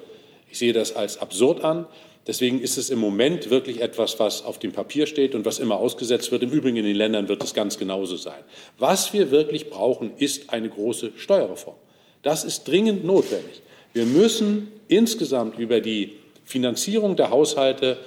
[0.49, 1.87] Ich sehe das als absurd an.
[2.27, 5.77] Deswegen ist es im Moment wirklich etwas, was auf dem Papier steht und was immer
[5.77, 6.43] ausgesetzt wird.
[6.43, 8.43] Im Übrigen in den Ländern wird es ganz genauso sein.
[8.77, 11.77] Was wir wirklich brauchen, ist eine große Steuerreform.
[12.21, 13.63] Das ist dringend notwendig.
[13.93, 17.97] Wir müssen insgesamt über die Finanzierung der Haushalte,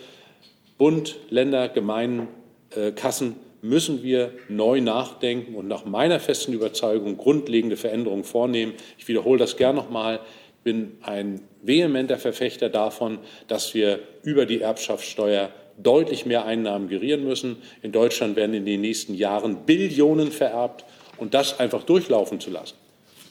[0.79, 2.29] Bund, Länder, Gemeinden,
[2.71, 8.75] äh, Kassen, müssen wir neu nachdenken und nach meiner festen Überzeugung grundlegende Veränderungen vornehmen.
[8.99, 10.21] Ich wiederhole das gern nochmal
[10.65, 17.57] bin ein vehementer Verfechter davon, dass wir über die Erbschaftssteuer deutlich mehr Einnahmen gerieren müssen.
[17.83, 20.85] In Deutschland werden in den nächsten Jahren Billionen vererbt
[21.19, 22.77] und das einfach durchlaufen zu lassen.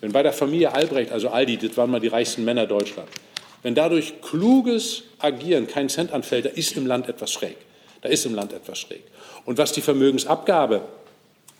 [0.02, 3.12] Wenn bei der Familie Albrecht, also Aldi, das waren mal die reichsten Männer Deutschlands,
[3.62, 7.56] wenn dadurch kluges Agieren kein Cent anfällt, da ist im Land etwas schräg.
[8.02, 9.04] Da ist im Land etwas schräg.
[9.46, 10.82] Und was die Vermögensabgabe,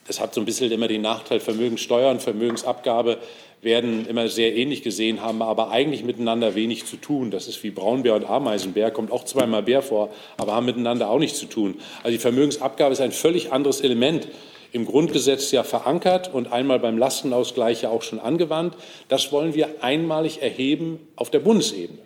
[0.06, 3.20] das hat so ein bisschen immer den Nachteil, Vermögenssteuer und Vermögensabgabe
[3.64, 7.32] werden immer sehr ähnlich gesehen, haben aber eigentlich miteinander wenig zu tun.
[7.32, 11.20] Das ist wie Braunbär und Ameisenbär, kommt auch zweimal Bär vor, aber haben miteinander auch
[11.20, 11.76] nichts zu tun.
[12.04, 14.28] Also die Vermögensabgabe ist ein völlig anderes Element
[14.72, 18.76] im Grundgesetz ja verankert und einmal beim Lastenausgleich ja auch schon angewandt.
[19.08, 22.00] Das wollen wir einmalig erheben auf der Bundesebene.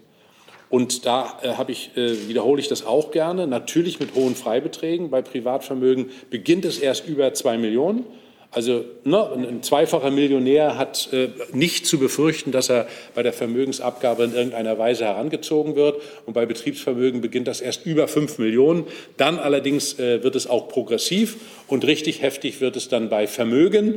[0.70, 5.10] Und da äh, ich, äh, wiederhole ich das auch gerne, natürlich mit hohen Freibeträgen.
[5.10, 8.06] Bei Privatvermögen beginnt es erst über zwei Millionen.
[8.50, 14.24] Also ne, ein zweifacher Millionär hat äh, nicht zu befürchten, dass er bei der Vermögensabgabe
[14.24, 16.02] in irgendeiner Weise herangezogen wird.
[16.26, 18.86] Und bei Betriebsvermögen beginnt das erst über fünf Millionen.
[19.18, 21.38] Dann allerdings äh, wird es auch progressiv
[21.68, 23.96] und richtig heftig wird es dann bei Vermögen.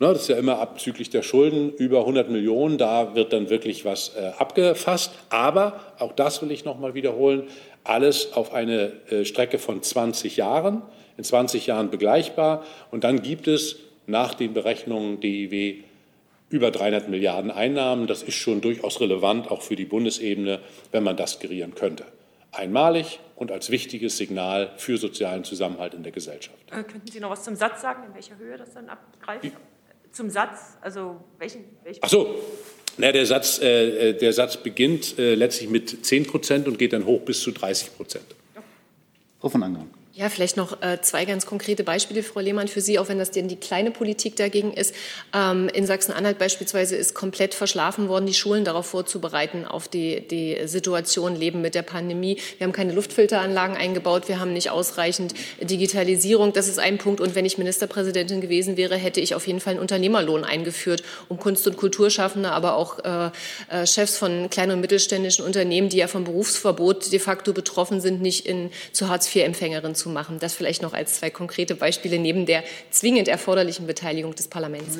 [0.00, 2.76] Ne, das ist ja immer abzüglich der Schulden über 100 Millionen.
[2.76, 5.12] Da wird dann wirklich was äh, abgefasst.
[5.30, 7.44] Aber auch das will ich noch mal wiederholen:
[7.84, 10.82] alles auf eine äh, Strecke von 20 Jahren
[11.16, 12.64] in 20 Jahren begleichbar.
[12.90, 15.82] Und dann gibt es nach den Berechnungen DIW
[16.50, 18.06] über 300 Milliarden Einnahmen.
[18.06, 20.60] Das ist schon durchaus relevant, auch für die Bundesebene,
[20.92, 22.04] wenn man das gerieren könnte.
[22.52, 26.56] Einmalig und als wichtiges Signal für sozialen Zusammenhalt in der Gesellschaft.
[26.70, 29.50] Äh, könnten Sie noch was zum Satz sagen, in welcher Höhe das dann abgreift?
[30.12, 31.64] Zum Satz, also welchen?
[31.82, 32.36] welchen Ach so,
[32.96, 37.06] na, der, Satz, äh, der Satz beginnt äh, letztlich mit 10 Prozent und geht dann
[37.06, 38.26] hoch bis zu 30 Prozent.
[39.40, 39.90] Frau von Angern.
[40.16, 43.32] Ja, vielleicht noch äh, zwei ganz konkrete Beispiele, Frau Lehmann, für Sie, auch wenn das
[43.32, 44.94] denn die kleine Politik dagegen ist.
[45.34, 50.56] Ähm, in Sachsen-Anhalt beispielsweise ist komplett verschlafen worden, die Schulen darauf vorzubereiten, auf die, die
[50.66, 52.38] Situation Leben mit der Pandemie.
[52.58, 56.52] Wir haben keine Luftfilteranlagen eingebaut, wir haben nicht ausreichend Digitalisierung.
[56.52, 57.20] Das ist ein Punkt.
[57.20, 61.40] Und wenn ich Ministerpräsidentin gewesen wäre, hätte ich auf jeden Fall einen Unternehmerlohn eingeführt, um
[61.40, 63.30] Kunst- und Kulturschaffende, aber auch äh,
[63.68, 68.22] äh, Chefs von kleinen und mittelständischen Unternehmen, die ja vom Berufsverbot de facto betroffen sind,
[68.22, 70.38] nicht in, zu Hartz-IV-Empfängerinnen zu machen.
[70.38, 74.98] Das vielleicht noch als zwei konkrete Beispiele neben der zwingend erforderlichen Beteiligung des Parlaments.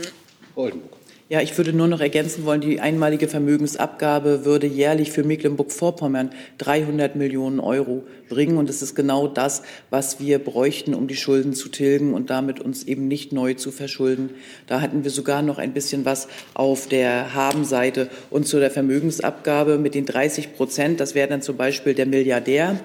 [0.55, 1.04] Oldenburg.
[1.31, 7.17] Ja, ich würde nur noch ergänzen wollen, die einmalige Vermögensabgabe würde jährlich für Mecklenburg-Vorpommern 300
[7.17, 8.59] Millionen Euro bringen.
[8.59, 12.61] Und es ist genau das, was wir bräuchten, um die Schulden zu tilgen und damit
[12.61, 14.33] uns eben nicht neu zu verschulden.
[14.67, 18.11] Da hatten wir sogar noch ein bisschen was auf der Habenseite.
[18.29, 22.79] Und zu der Vermögensabgabe mit den 30 Prozent, das wäre dann zum Beispiel der Milliardär.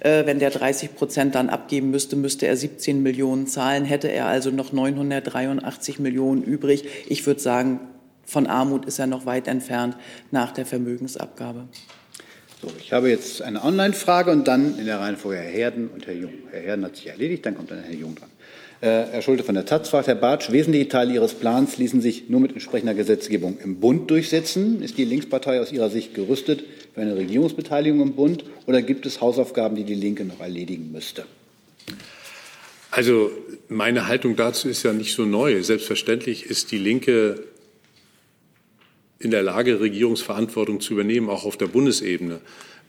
[0.00, 4.26] Äh, wenn der 30 Prozent dann abgeben müsste, müsste er 17 Millionen zahlen, hätte er
[4.26, 6.84] also noch 983 Millionen übrig.
[7.08, 7.80] Ich würde sagen,
[8.26, 9.96] von Armut ist er noch weit entfernt
[10.30, 11.68] nach der Vermögensabgabe.
[12.60, 16.14] So, ich habe jetzt eine Online-Frage und dann in der Reihenfolge Herr Herden und Herr
[16.14, 16.32] Jung.
[16.50, 18.30] Herr Herden hat sich erledigt, dann kommt dann Herr Jung dran.
[18.80, 22.28] Äh, Herr Schulte von der Taz fragt, Herr Bartsch, wesentliche Teile Ihres Plans ließen sich
[22.28, 24.82] nur mit entsprechender Gesetzgebung im Bund durchsetzen.
[24.82, 26.64] Ist die Linkspartei aus Ihrer Sicht gerüstet
[26.94, 31.24] für eine Regierungsbeteiligung im Bund oder gibt es Hausaufgaben, die die Linke noch erledigen müsste?
[32.90, 33.30] Also
[33.68, 35.62] meine Haltung dazu ist ja nicht so neu.
[35.62, 37.44] Selbstverständlich ist die Linke
[39.26, 42.40] in der Lage, Regierungsverantwortung zu übernehmen, auch auf der Bundesebene.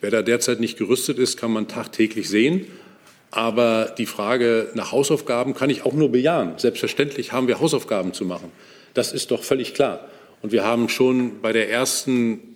[0.02, 2.68] Wer da derzeit nicht gerüstet ist, kann man tagtäglich sehen.
[3.32, 6.54] Aber die Frage nach Hausaufgaben kann ich auch nur bejahen.
[6.58, 8.52] Selbstverständlich haben wir Hausaufgaben zu machen.
[8.94, 10.08] Das ist doch völlig klar.
[10.44, 12.56] Und wir haben schon bei der ersten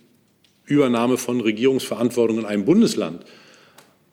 [0.64, 3.24] Übernahme von Regierungsverantwortung in einem Bundesland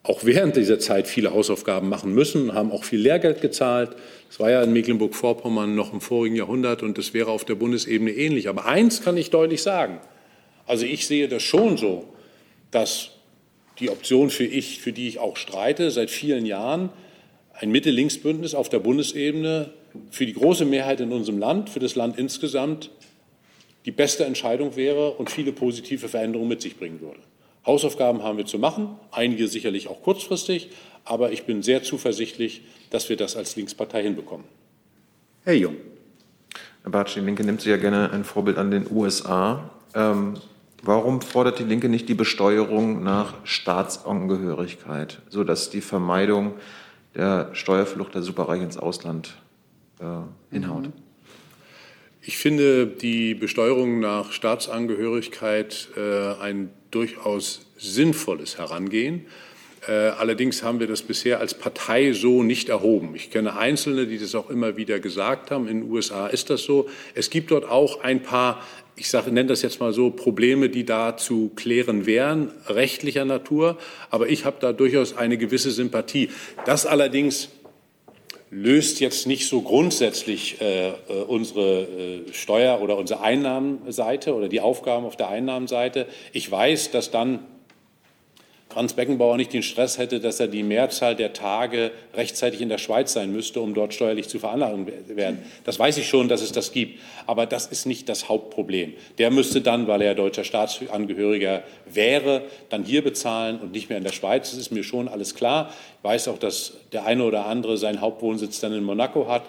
[0.10, 3.92] auch während dieser Zeit viele Hausaufgaben machen müssen, haben auch viel Lehrgeld gezahlt.
[4.28, 8.10] Das war ja in Mecklenburg-Vorpommern noch im vorigen Jahrhundert und das wäre auf der Bundesebene
[8.10, 8.50] ähnlich.
[8.50, 10.00] Aber eins kann ich deutlich sagen.
[10.66, 12.06] Also ich sehe das schon so,
[12.72, 13.12] dass
[13.78, 16.90] die Option für ich, für die ich auch streite, seit vielen Jahren,
[17.54, 19.70] ein Mitte-Links-Bündnis auf der Bundesebene
[20.10, 22.90] für die große Mehrheit in unserem Land, für das Land insgesamt,
[23.86, 27.20] die beste Entscheidung wäre und viele positive Veränderungen mit sich bringen würde.
[27.70, 30.70] Hausaufgaben haben wir zu machen, einige sicherlich auch kurzfristig,
[31.06, 34.48] aber ich bin sehr zuversichtlich, dass wir das als Linkspartei hinbekommen.
[35.44, 35.76] Herr Jung.
[36.82, 39.70] Herr Bartsch, die Linke nimmt sich ja gerne ein Vorbild an den USA.
[39.94, 40.34] Ähm,
[40.82, 46.54] Warum fordert die Linke nicht die Besteuerung nach Staatsangehörigkeit, sodass die Vermeidung
[47.16, 49.36] der Steuerflucht der Superreichen ins Ausland
[50.00, 50.06] äh,
[50.52, 50.84] hinhaut?
[50.84, 50.94] Mhm.
[52.22, 59.26] Ich finde die Besteuerung nach Staatsangehörigkeit äh, ein durchaus sinnvolles Herangehen.
[59.88, 63.16] Äh, allerdings haben wir das bisher als Partei so nicht erhoben.
[63.16, 65.68] Ich kenne Einzelne, die das auch immer wieder gesagt haben.
[65.68, 66.90] In den USA ist das so.
[67.16, 68.62] Es gibt dort auch ein paar
[69.00, 73.78] ich sage, nenne das jetzt mal so, Probleme, die da zu klären wären, rechtlicher Natur.
[74.10, 76.30] Aber ich habe da durchaus eine gewisse Sympathie.
[76.66, 77.48] Das allerdings
[78.52, 80.94] löst jetzt nicht so grundsätzlich äh, äh
[81.28, 86.08] unsere äh, Steuer- oder unsere Einnahmenseite oder die Aufgaben auf der Einnahmenseite.
[86.34, 87.40] Ich weiß, dass dann
[88.72, 92.78] Franz Beckenbauer nicht den Stress hätte, dass er die Mehrzahl der Tage rechtzeitig in der
[92.78, 95.40] Schweiz sein müsste, um dort steuerlich zu veranlagen werden.
[95.64, 97.00] Das weiß ich schon, dass es das gibt.
[97.26, 98.94] Aber das ist nicht das Hauptproblem.
[99.18, 104.04] Der müsste dann, weil er deutscher Staatsangehöriger wäre, dann hier bezahlen und nicht mehr in
[104.04, 104.52] der Schweiz.
[104.52, 105.74] Das ist mir schon alles klar.
[105.98, 109.44] Ich weiß auch, dass der eine oder andere seinen Hauptwohnsitz dann in Monaco hat.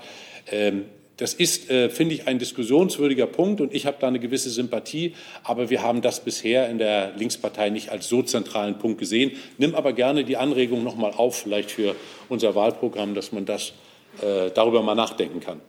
[0.50, 0.86] Ähm,
[1.20, 5.14] das ist, äh, finde ich, ein diskussionswürdiger Punkt und ich habe da eine gewisse Sympathie.
[5.44, 9.32] Aber wir haben das bisher in der Linkspartei nicht als so zentralen Punkt gesehen.
[9.58, 11.94] Nimm aber gerne die Anregung noch mal auf, vielleicht für
[12.30, 13.74] unser Wahlprogramm, dass man das
[14.22, 15.60] äh, darüber mal nachdenken kann.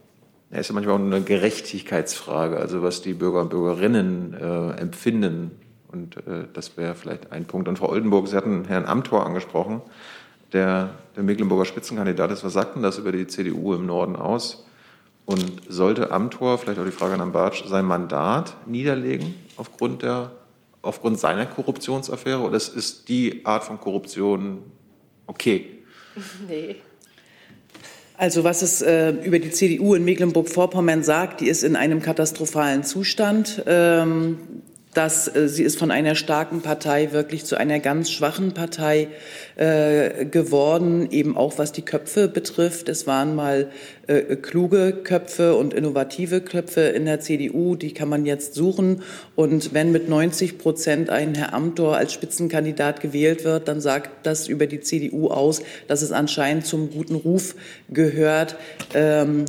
[0.52, 5.52] Ja, ist ja manchmal auch eine Gerechtigkeitsfrage, also was die Bürger und Bürgerinnen äh, empfinden.
[5.91, 7.68] Und äh, das wäre vielleicht ein Punkt.
[7.68, 9.82] Und Frau Oldenburg, Sie hatten Herrn Amthor angesprochen,
[10.54, 12.45] der der Mecklenburger Spitzenkandidat ist.
[12.45, 14.66] Was sagt denn das über die CDU im Norden aus?
[15.26, 20.32] Und sollte Amtor, vielleicht auch die Frage an Herrn Bartsch, sein Mandat niederlegen aufgrund, der,
[20.82, 22.42] aufgrund seiner Korruptionsaffäre?
[22.42, 24.64] Oder ist die Art von Korruption
[25.28, 25.68] okay?
[26.48, 26.76] Nee.
[28.18, 32.84] Also was es äh, über die CDU in Mecklenburg-Vorpommern sagt, die ist in einem katastrophalen
[32.84, 33.64] Zustand.
[33.66, 34.38] Ähm,
[34.94, 39.08] dass äh, sie ist von einer starken Partei wirklich zu einer ganz schwachen Partei
[39.56, 42.89] äh, geworden, eben auch was die Köpfe betrifft.
[42.89, 43.70] Es waren mal
[44.08, 49.04] äh, kluge Köpfe und innovative Köpfe in der CDU, die kann man jetzt suchen.
[49.36, 54.48] Und wenn mit 90 Prozent ein Herr Amthor als Spitzenkandidat gewählt wird, dann sagt das
[54.48, 57.56] über die CDU aus, dass es anscheinend zum guten Ruf
[57.89, 58.58] gehört,
[58.94, 59.46] ähm,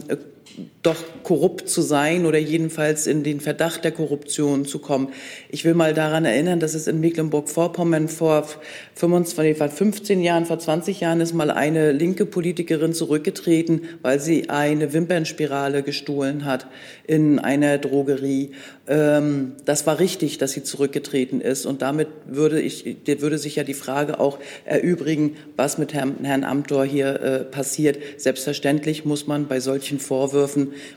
[0.82, 5.08] doch korrupt zu sein oder jedenfalls in den Verdacht der Korruption zu kommen.
[5.48, 8.48] Ich will mal daran erinnern, dass es in Mecklenburg-Vorpommern vor
[8.96, 14.50] 25, vor 15 Jahren, vor 20 Jahren ist mal eine linke Politikerin zurückgetreten, weil sie
[14.50, 16.66] eine Wimpernspirale gestohlen hat
[17.06, 18.50] in einer Drogerie.
[18.88, 21.64] Ähm, das war richtig, dass sie zurückgetreten ist.
[21.66, 26.42] Und damit würde, ich, würde sich ja die Frage auch erübrigen, was mit Herrn, Herrn
[26.42, 27.98] Amthor hier äh, passiert.
[28.16, 30.41] Selbstverständlich muss man bei solchen Vorwürfen,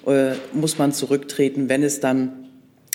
[0.06, 2.46] äh, muss man zurücktreten, wenn es dann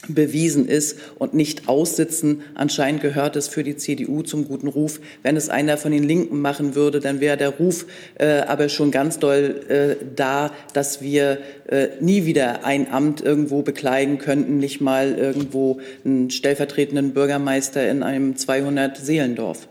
[0.09, 2.43] bewiesen ist und nicht aussitzen.
[2.55, 5.01] Anscheinend gehört es für die CDU zum guten Ruf.
[5.23, 7.87] Wenn es einer von den Linken machen würde, dann wäre der Ruf
[8.19, 11.39] äh, aber schon ganz doll äh, da, dass wir
[11.69, 18.03] äh, nie wieder ein Amt irgendwo bekleiden könnten, nicht mal irgendwo einen stellvertretenden Bürgermeister in
[18.03, 19.69] einem 200 Seelendorf.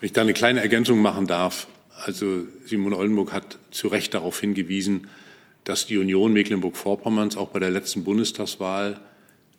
[0.00, 1.68] Wenn ich da eine kleine Ergänzung machen darf.
[2.04, 5.08] Also Simone Oldenburg hat zu Recht darauf hingewiesen,
[5.66, 9.00] dass die Union Mecklenburg-Vorpommerns auch bei der letzten Bundestagswahl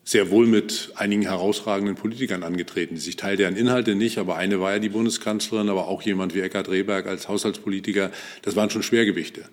[0.06, 3.08] sehr wohl mit einigen herausragenden Politikern angetreten ist.
[3.08, 6.40] Ich teile deren Inhalte nicht, aber eine war ja die Bundeskanzlerin, aber auch jemand wie
[6.40, 8.12] Eckhard Rehberg als Haushaltspolitiker.
[8.42, 9.44] Das waren schon Schwergewichte.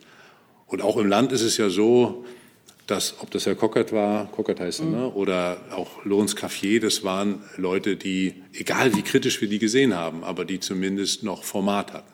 [0.68, 2.24] Und auch im Land ist es ja so,
[2.86, 4.96] dass, ob das Herr Kockert war, Kockert heißt er, ne?
[4.96, 5.16] Mhm.
[5.16, 10.22] oder auch Lorenz Caffier, das waren Leute, die, egal wie kritisch wir die gesehen haben,
[10.22, 12.12] aber die zumindest noch Format hatten.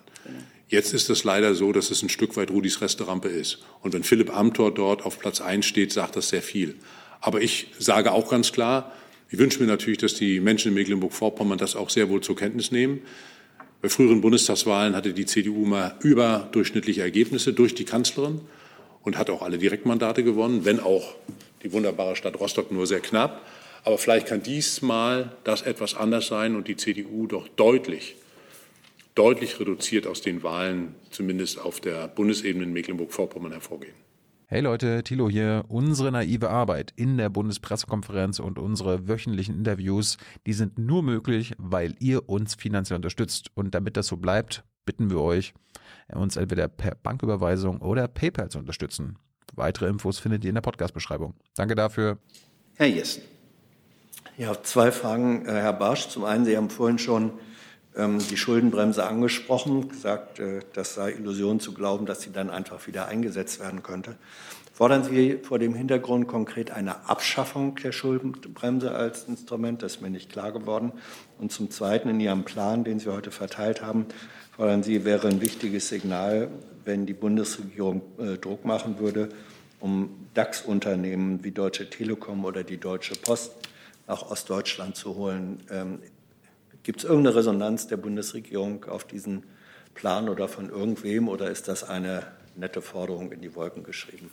[0.71, 3.59] Jetzt ist es leider so, dass es ein Stück weit Rudis Resterampe ist.
[3.83, 6.77] Und wenn Philipp Amthor dort auf Platz 1 steht, sagt das sehr viel.
[7.21, 8.93] Aber ich sage auch ganz klar,
[9.31, 12.71] ich wünsche mir natürlich, dass die Menschen in Mecklenburg-Vorpommern das auch sehr wohl zur Kenntnis
[12.71, 13.01] nehmen.
[13.83, 18.41] Bei früheren Bundestagswahlen hatte die CDU mal überdurchschnittliche Ergebnisse durch die Kanzlerin
[19.03, 21.16] und hat auch alle Direktmandate gewonnen, wenn auch
[21.64, 23.45] die wunderbare Stadt Rostock nur sehr knapp.
[23.83, 28.14] Aber vielleicht kann diesmal das etwas anders sein und die CDU doch deutlich,
[29.14, 33.94] deutlich reduziert aus den Wahlen, zumindest auf der Bundesebene in Mecklenburg-Vorpommern hervorgehen.
[34.46, 35.64] Hey Leute, Thilo hier.
[35.68, 41.94] Unsere naive Arbeit in der Bundespressekonferenz und unsere wöchentlichen Interviews, die sind nur möglich, weil
[42.00, 43.50] ihr uns finanziell unterstützt.
[43.54, 45.54] Und damit das so bleibt, bitten wir euch,
[46.12, 49.18] uns entweder per Banküberweisung oder PayPal zu unterstützen.
[49.54, 51.34] Weitere Infos findet ihr in der Podcast-Beschreibung.
[51.54, 52.18] Danke dafür.
[52.74, 53.22] Herr Jessen.
[54.36, 56.08] Ja, zwei Fragen, äh, Herr Barsch.
[56.08, 57.32] Zum einen, Sie haben vorhin schon
[57.97, 63.09] die Schuldenbremse angesprochen, gesagt, äh, das sei Illusion zu glauben, dass sie dann einfach wieder
[63.09, 64.16] eingesetzt werden könnte.
[64.72, 69.82] Fordern Sie vor dem Hintergrund konkret eine Abschaffung der Schuldenbremse als Instrument?
[69.82, 70.93] Das ist mir nicht klar geworden.
[71.38, 74.07] Und zum Zweiten, in Ihrem Plan, den Sie heute verteilt haben,
[74.57, 76.49] fordern Sie, wäre ein wichtiges Signal,
[76.86, 79.28] wenn die Bundesregierung äh, Druck machen würde,
[79.80, 83.53] um DAX-Unternehmen wie Deutsche Telekom oder die Deutsche Post
[84.07, 85.61] nach Ostdeutschland zu holen.
[86.83, 89.43] Gibt es irgendeine Resonanz der Bundesregierung auf diesen
[89.95, 92.22] Plan oder von irgendwem oder ist das eine
[92.57, 94.31] nette Forderung in die Wolken geschrieben?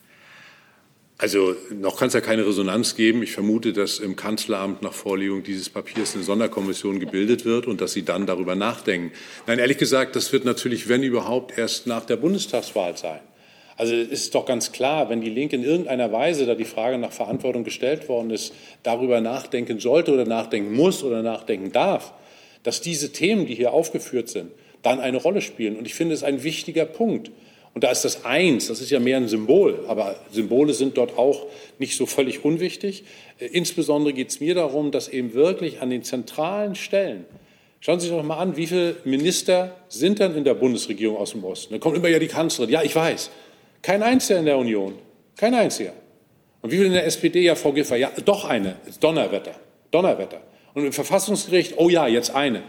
[1.19, 3.23] Also noch kann es ja keine Resonanz geben.
[3.23, 7.93] Ich vermute, dass im Kanzleramt nach Vorlegung dieses Papiers eine Sonderkommission gebildet wird und dass
[7.93, 9.11] Sie dann darüber nachdenken.
[9.47, 13.19] Nein, ehrlich gesagt, das wird natürlich, wenn überhaupt, erst nach der Bundestagswahl sein.
[13.77, 16.99] Also es ist doch ganz klar, wenn die Linke in irgendeiner Weise, da die Frage
[16.99, 22.13] nach Verantwortung gestellt worden ist, darüber nachdenken sollte oder nachdenken muss oder nachdenken darf,
[22.67, 24.51] dass diese Themen, die hier aufgeführt sind,
[24.81, 25.77] dann eine Rolle spielen.
[25.77, 27.31] Und ich finde es ein wichtiger Punkt.
[27.73, 31.17] Und da ist das Eins, das ist ja mehr ein Symbol, aber Symbole sind dort
[31.17, 31.45] auch
[31.79, 33.05] nicht so völlig unwichtig.
[33.39, 37.23] Äh, insbesondere geht es mir darum, dass eben wirklich an den zentralen Stellen,
[37.79, 41.31] schauen Sie sich doch mal an, wie viele Minister sind dann in der Bundesregierung aus
[41.31, 41.71] dem Osten?
[41.71, 42.69] Da kommt immer ja die Kanzlerin.
[42.69, 43.31] Ja, ich weiß.
[43.81, 44.95] Kein einziger in der Union.
[45.37, 45.93] Kein einziger.
[46.61, 47.43] Und wie viele in der SPD?
[47.43, 47.95] Ja, Frau Giffer.
[47.95, 48.75] Ja, doch eine.
[48.99, 49.55] Donnerwetter.
[49.89, 50.41] Donnerwetter.
[50.77, 52.61] Und im Verfassungsgericht, oh ja, jetzt eine.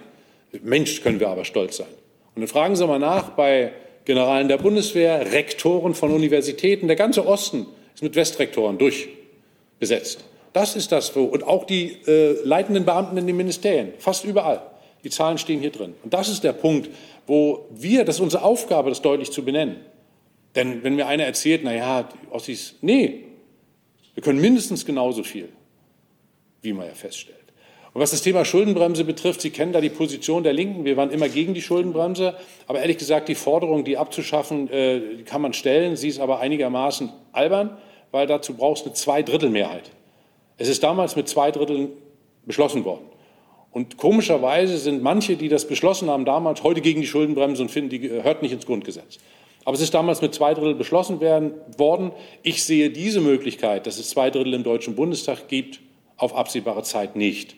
[0.63, 1.89] Mensch, können wir aber stolz sein.
[2.35, 3.71] Und dann fragen Sie mal nach bei
[4.07, 6.87] Generalen der Bundeswehr, Rektoren von Universitäten.
[6.87, 10.25] Der ganze Osten ist mit Westrektoren durchbesetzt.
[10.55, 14.63] Das ist das, wo, und auch die äh, leitenden Beamten in den Ministerien, fast überall.
[15.05, 15.93] Die Zahlen stehen hier drin.
[16.03, 16.89] Und das ist der Punkt,
[17.27, 19.77] wo wir, das ist unsere Aufgabe, das deutlich zu benennen.
[20.55, 23.25] Denn wenn mir einer erzählt, na ja, die Ossis, nee,
[24.15, 25.51] wir können mindestens genauso viel,
[26.63, 27.38] wie man ja feststellt.
[27.99, 30.85] Und was das Thema Schuldenbremse betrifft, Sie kennen da die Position der Linken.
[30.85, 32.37] Wir waren immer gegen die Schuldenbremse.
[32.69, 35.97] Aber ehrlich gesagt, die Forderung, die abzuschaffen, äh, kann man stellen.
[35.97, 37.77] Sie ist aber einigermaßen albern,
[38.13, 39.91] weil dazu brauchst du eine Zweidrittelmehrheit.
[40.59, 41.89] Es ist damals mit zwei Dritteln
[42.47, 43.05] beschlossen worden.
[43.73, 47.91] Und komischerweise sind manche, die das beschlossen haben damals, heute gegen die Schuldenbremse und finden,
[47.91, 49.19] die gehört nicht ins Grundgesetz.
[49.65, 52.13] Aber es ist damals mit zwei Drittel beschlossen werden, worden.
[52.45, 55.81] Ich sehe diese Möglichkeit, dass es zwei Drittel im Deutschen Bundestag gibt,
[56.17, 57.57] auf absehbare Zeit nicht.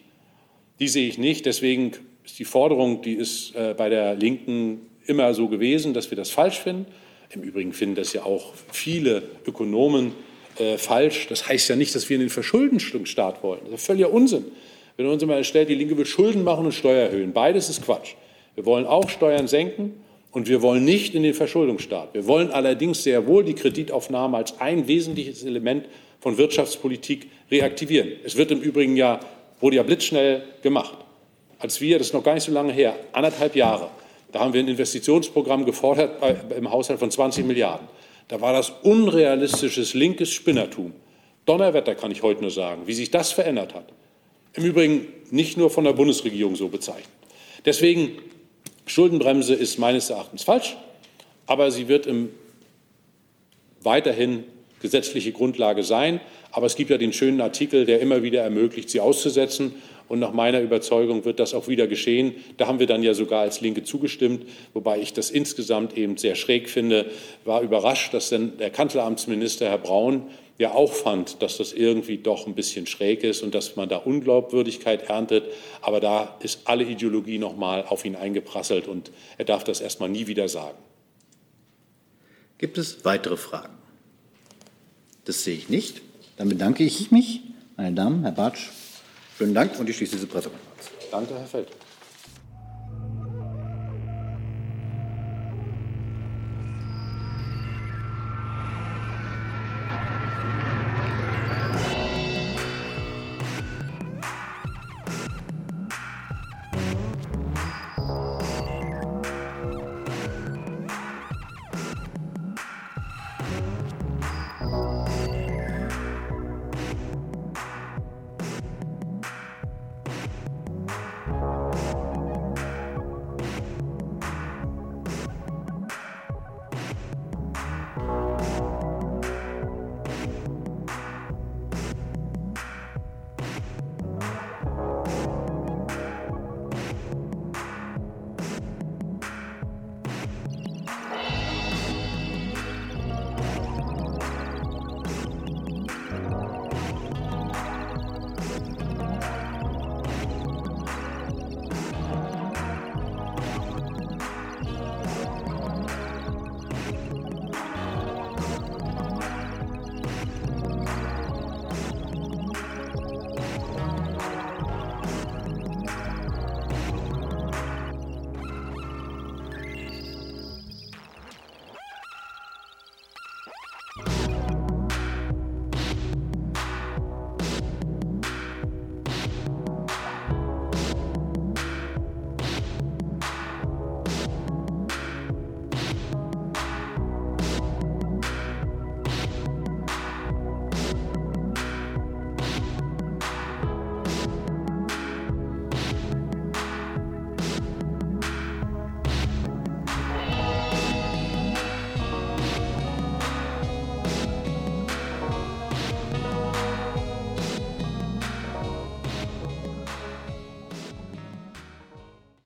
[0.80, 1.46] Die sehe ich nicht.
[1.46, 1.92] Deswegen
[2.24, 6.30] ist die Forderung, die ist äh, bei der Linken immer so gewesen, dass wir das
[6.30, 6.86] falsch finden.
[7.32, 10.12] Im Übrigen finden das ja auch viele Ökonomen
[10.58, 11.26] äh, falsch.
[11.28, 13.60] Das heißt ja nicht, dass wir in den Verschuldensstaat wollen.
[13.70, 14.44] Das ist völliger Unsinn.
[14.96, 17.32] Wenn uns immer stellt, die Linke will Schulden machen und Steuer erhöhen.
[17.32, 18.14] Beides ist Quatsch.
[18.54, 19.94] Wir wollen auch Steuern senken
[20.32, 22.14] und wir wollen nicht in den Verschuldungsstaat.
[22.14, 25.86] Wir wollen allerdings sehr wohl die Kreditaufnahme als ein wesentliches Element
[26.20, 28.08] von Wirtschaftspolitik reaktivieren.
[28.24, 29.20] Es wird im Übrigen ja,
[29.60, 30.96] wurde ja blitzschnell gemacht.
[31.58, 33.90] Als wir, das ist noch gar nicht so lange her, anderthalb Jahre,
[34.32, 37.88] da haben wir ein Investitionsprogramm gefordert bei, im Haushalt von 20 Milliarden.
[38.28, 40.92] Da war das unrealistisches linkes Spinnertum.
[41.46, 43.86] Donnerwetter kann ich heute nur sagen, wie sich das verändert hat.
[44.54, 47.08] Im Übrigen nicht nur von der Bundesregierung so bezeichnet.
[47.64, 48.18] Deswegen,
[48.86, 50.76] Schuldenbremse ist meines Erachtens falsch,
[51.46, 52.30] aber sie wird im
[53.82, 54.44] weiterhin
[54.80, 56.20] gesetzliche Grundlage sein.
[56.52, 59.74] Aber es gibt ja den schönen Artikel, der immer wieder ermöglicht, sie auszusetzen.
[60.08, 62.34] Und nach meiner Überzeugung wird das auch wieder geschehen.
[62.56, 64.44] Da haben wir dann ja sogar als Linke zugestimmt,
[64.74, 67.06] wobei ich das insgesamt eben sehr schräg finde.
[67.44, 70.24] War überrascht, dass denn der Kanzleramtsminister Herr Braun
[70.58, 73.98] ja auch fand, dass das irgendwie doch ein bisschen schräg ist und dass man da
[73.98, 75.44] Unglaubwürdigkeit erntet.
[75.80, 80.00] Aber da ist alle Ideologie noch mal auf ihn eingeprasselt und er darf das erst
[80.00, 80.76] mal nie wieder sagen.
[82.58, 83.72] Gibt es weitere Fragen?
[85.24, 86.02] Das sehe ich nicht.
[86.40, 87.42] Dann bedanke ich mich,
[87.76, 88.70] meine Damen, Herr Bartsch.
[89.36, 90.90] Schönen Dank und ich schließe diese Pressekonferenz.
[91.10, 91.68] Danke, Herr Feld.